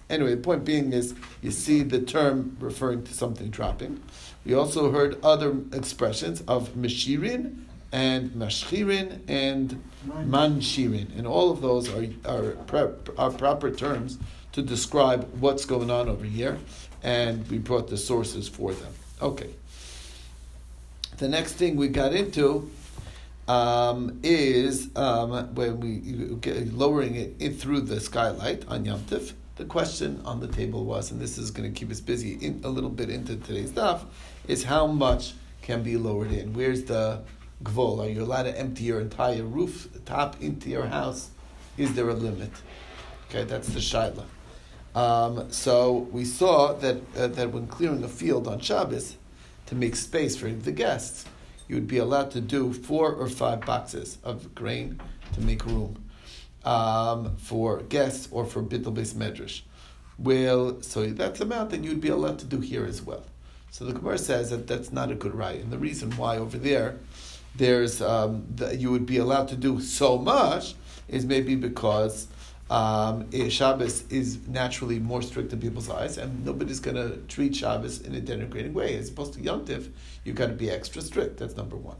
Anyway, 0.09 0.31
the 0.31 0.41
point 0.41 0.65
being 0.65 0.91
is 0.93 1.13
you 1.41 1.51
see 1.51 1.83
the 1.83 2.01
term 2.01 2.57
referring 2.59 3.03
to 3.03 3.13
something 3.13 3.49
dropping. 3.49 4.01
We 4.45 4.53
also 4.53 4.91
heard 4.91 5.23
other 5.23 5.55
expressions 5.73 6.41
of 6.41 6.69
meshirin 6.69 7.63
and 7.91 8.31
mashchirin 8.31 9.21
and 9.27 9.83
manshirin, 10.07 11.17
and 11.17 11.27
all 11.27 11.51
of 11.51 11.61
those 11.61 11.89
are 11.89 12.07
are, 12.25 12.55
are 13.17 13.31
proper 13.31 13.71
terms 13.71 14.17
to 14.51 14.61
describe 14.61 15.29
what's 15.39 15.65
going 15.65 15.91
on 15.91 16.09
over 16.09 16.25
here 16.25 16.57
and 17.03 17.47
we 17.49 17.57
brought 17.57 17.89
the 17.89 17.97
sources 17.97 18.47
for 18.47 18.73
them. 18.73 18.93
Okay. 19.21 19.49
The 21.17 21.27
next 21.27 21.53
thing 21.53 21.75
we 21.75 21.89
got 21.89 22.13
into 22.13 22.69
um, 23.47 24.19
is 24.23 24.89
um, 24.95 25.53
when 25.55 25.79
we 25.79 26.35
get, 26.35 26.73
lowering 26.73 27.15
it 27.15 27.35
in, 27.39 27.53
through 27.55 27.81
the 27.81 27.99
skylight 27.99 28.65
on 28.67 28.85
Yom 28.85 29.01
Tif. 29.01 29.33
The 29.55 29.65
question 29.65 30.21
on 30.23 30.39
the 30.39 30.47
table 30.47 30.85
was, 30.85 31.11
and 31.11 31.19
this 31.19 31.37
is 31.37 31.51
going 31.51 31.71
to 31.71 31.77
keep 31.77 31.91
us 31.91 31.99
busy 31.99 32.33
in, 32.35 32.61
a 32.63 32.69
little 32.69 32.89
bit 32.89 33.09
into 33.09 33.35
today's 33.35 33.71
stuff, 33.71 34.05
is 34.47 34.63
how 34.63 34.87
much 34.87 35.33
can 35.61 35.83
be 35.83 35.97
lowered 35.97 36.31
in? 36.31 36.53
Where's 36.53 36.85
the 36.85 37.21
gvol? 37.63 37.99
Are 37.99 38.09
you 38.09 38.23
allowed 38.23 38.43
to 38.43 38.57
empty 38.57 38.85
your 38.85 39.01
entire 39.01 39.43
roof 39.43 39.89
top 40.05 40.41
into 40.41 40.69
your 40.69 40.85
house? 40.85 41.29
Is 41.77 41.93
there 41.95 42.07
a 42.07 42.13
limit? 42.13 42.51
Okay, 43.29 43.43
that's 43.43 43.67
the 43.69 43.79
shaila. 43.79 44.23
Um, 44.95 45.51
so 45.51 46.07
we 46.11 46.25
saw 46.25 46.73
that 46.73 46.97
uh, 47.15 47.27
that 47.27 47.51
when 47.51 47.67
clearing 47.67 48.03
a 48.03 48.07
field 48.07 48.47
on 48.47 48.59
Shabbos 48.59 49.17
to 49.67 49.75
make 49.75 49.95
space 49.95 50.35
for 50.35 50.49
the 50.49 50.71
guests, 50.71 51.25
you 51.67 51.75
would 51.75 51.87
be 51.87 51.97
allowed 51.97 52.31
to 52.31 52.41
do 52.41 52.73
four 52.73 53.13
or 53.13 53.29
five 53.29 53.61
boxes 53.61 54.17
of 54.23 54.55
grain 54.55 54.99
to 55.33 55.41
make 55.41 55.65
room 55.65 56.03
um, 56.65 57.35
for 57.37 57.81
guests 57.83 58.27
or 58.31 58.45
for 58.45 58.63
bittul 58.63 58.95
beis 58.95 59.13
medrash. 59.13 59.61
Well, 60.17 60.81
so 60.81 61.05
that's 61.05 61.39
the 61.39 61.45
amount 61.45 61.69
that 61.69 61.83
you'd 61.83 62.01
be 62.01 62.09
allowed 62.09 62.39
to 62.39 62.45
do 62.45 62.59
here 62.59 62.85
as 62.85 63.01
well. 63.01 63.23
So 63.71 63.85
the 63.85 63.93
Gemara 63.93 64.17
says 64.17 64.49
that 64.49 64.67
that's 64.67 64.91
not 64.91 65.11
a 65.11 65.15
good 65.15 65.35
right, 65.35 65.61
and 65.61 65.71
the 65.71 65.77
reason 65.77 66.11
why 66.17 66.37
over 66.37 66.57
there, 66.57 66.97
there's 67.55 68.01
um, 68.01 68.45
that 68.55 68.79
you 68.79 68.91
would 68.91 69.05
be 69.05 69.17
allowed 69.17 69.47
to 69.49 69.55
do 69.55 69.79
so 69.79 70.17
much 70.17 70.73
is 71.07 71.25
maybe 71.25 71.55
because 71.55 72.27
um, 72.69 73.27
eh, 73.33 73.49
Shabbos 73.49 74.03
is 74.09 74.47
naturally 74.47 74.99
more 74.99 75.21
strict 75.21 75.51
in 75.53 75.59
people's 75.59 75.89
eyes, 75.89 76.17
and 76.17 76.45
nobody's 76.45 76.79
going 76.79 76.97
to 76.97 77.17
treat 77.27 77.55
Shabbos 77.55 78.01
in 78.01 78.13
a 78.15 78.21
denigrating 78.21 78.73
way. 78.73 78.95
As 78.95 79.09
opposed 79.09 79.33
to 79.33 79.41
Yom 79.41 79.65
Tiv, 79.65 79.91
you 80.23 80.33
got 80.33 80.47
to 80.47 80.53
be 80.53 80.69
extra 80.69 81.01
strict. 81.01 81.37
That's 81.37 81.55
number 81.55 81.75
one. 81.75 81.97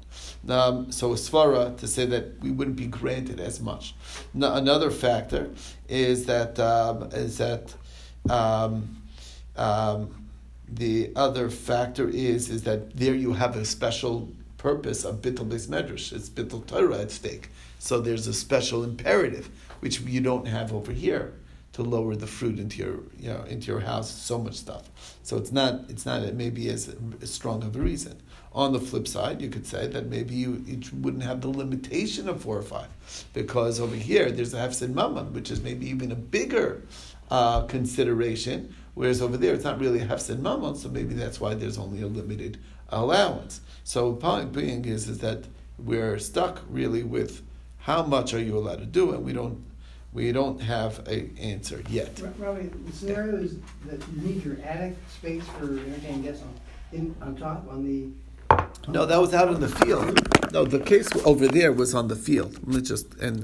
Um, 0.48 0.92
so 0.92 1.12
svara 1.14 1.76
to 1.78 1.88
say 1.88 2.06
that 2.06 2.40
we 2.42 2.52
wouldn't 2.52 2.78
be 2.78 2.88
granted 2.88 3.40
as 3.40 3.60
much. 3.60 3.96
No, 4.34 4.54
another 4.54 4.92
factor 4.92 5.50
is 5.88 6.26
that 6.26 6.60
um, 6.60 7.10
is 7.14 7.38
that. 7.40 7.74
Um, 8.30 8.96
um, 9.56 10.16
the 10.72 11.12
other 11.16 11.50
factor 11.50 12.08
is 12.08 12.50
is 12.50 12.64
that 12.64 12.96
there 12.96 13.16
you 13.16 13.34
have 13.34 13.56
a 13.56 13.66
special 13.66 14.30
purpose 14.58 15.04
of 15.04 15.22
bittul 15.22 15.48
medrash. 15.48 16.14
It's 16.14 16.30
bittul 16.30 16.66
Torah 16.68 17.00
at 17.00 17.12
stake. 17.12 17.50
So 17.80 18.00
there's 18.00 18.28
a 18.28 18.34
special 18.34 18.84
imperative 18.84 19.50
which 19.80 20.02
you 20.02 20.22
don't 20.22 20.48
have 20.48 20.74
over 20.74 20.92
here 20.92 21.34
to 21.72 21.84
lower 21.84 22.16
the 22.16 22.28
fruit 22.28 22.58
into 22.60 22.80
your 22.80 23.00
you 23.18 23.30
know 23.30 23.44
into 23.44 23.68
your 23.68 23.80
house. 23.80 24.10
So 24.10 24.38
much 24.40 24.56
stuff. 24.56 24.90
So 25.24 25.38
it's 25.38 25.52
not 25.52 25.90
it's 25.90 26.06
not 26.06 26.34
maybe 26.34 26.70
as, 26.70 26.96
as 27.22 27.32
strong 27.32 27.64
of 27.64 27.76
a 27.76 27.80
reason. 27.80 28.22
On 28.52 28.74
the 28.74 28.80
flip 28.80 29.08
side, 29.08 29.44
you 29.44 29.50
could 29.50 29.68
say 29.68 29.86
that 29.86 30.08
maybe 30.08 30.34
you, 30.34 30.64
you 30.66 30.80
wouldn't 31.02 31.22
have 31.22 31.42
the 31.42 31.50
limitation 31.50 32.28
of 32.28 32.42
four 32.42 32.58
or 32.58 32.64
five, 32.64 32.88
because 33.32 33.80
over 33.80 33.96
here 33.96 34.32
there's 34.32 34.56
a 34.56 34.58
hefsid 34.58 34.92
mammon, 34.92 35.32
which 35.34 35.52
is 35.52 35.62
maybe 35.62 35.88
even 35.88 36.12
a 36.12 36.16
bigger 36.16 36.82
uh, 37.30 37.62
consideration, 37.68 38.74
whereas 38.96 39.22
over 39.22 39.38
there 39.38 39.54
it's 39.54 39.64
not 39.64 39.80
really 39.80 40.00
a 40.00 40.06
hefsid 40.08 40.40
mammon, 40.40 40.76
so 40.76 40.90
maybe 40.90 41.14
that's 41.14 41.40
why 41.40 41.54
there's 41.54 41.78
only 41.78 42.02
a 42.02 42.08
limited 42.08 42.58
allowance. 42.90 43.62
So 43.84 44.14
point 44.14 44.52
being 44.52 44.84
is 44.86 45.08
is 45.08 45.20
that 45.20 45.44
we're 45.78 46.18
stuck 46.18 46.64
really 46.70 47.04
with 47.04 47.44
how 47.78 48.02
much 48.02 48.34
are 48.34 48.42
you 48.42 48.58
allowed 48.58 48.80
to 48.80 48.88
do, 48.88 49.14
and 49.14 49.24
we 49.24 49.32
don't 49.32 49.64
we 50.14 50.32
don't 50.32 50.60
have 50.62 51.08
a 51.08 51.30
answer 51.40 51.84
yet. 51.90 52.22
Robbie, 52.38 52.72
the 52.86 52.92
scenario 52.92 53.38
is 53.38 53.58
that 53.86 54.02
you 54.14 54.22
need 54.22 54.44
your 54.44 54.58
attic 54.64 54.96
space 55.08 55.44
for 55.60 55.66
entertaining 55.66 56.24
guests 56.24 56.44
on, 56.44 56.54
in, 56.92 57.16
on 57.22 57.36
top, 57.36 57.68
on 57.70 57.86
the. 57.86 58.10
No, 58.88 59.06
that 59.06 59.22
was 59.22 59.34
out 59.36 59.50
in 59.54 59.60
the 59.60 59.68
field. 59.68 60.52
No, 60.52 60.66
the 60.66 60.80
case 60.80 61.08
over 61.24 61.48
there 61.48 61.72
was 61.72 61.94
on 61.94 62.08
the 62.08 62.16
field. 62.16 62.60
Let's 62.64 62.90
just 62.90 63.22
end. 63.22 63.44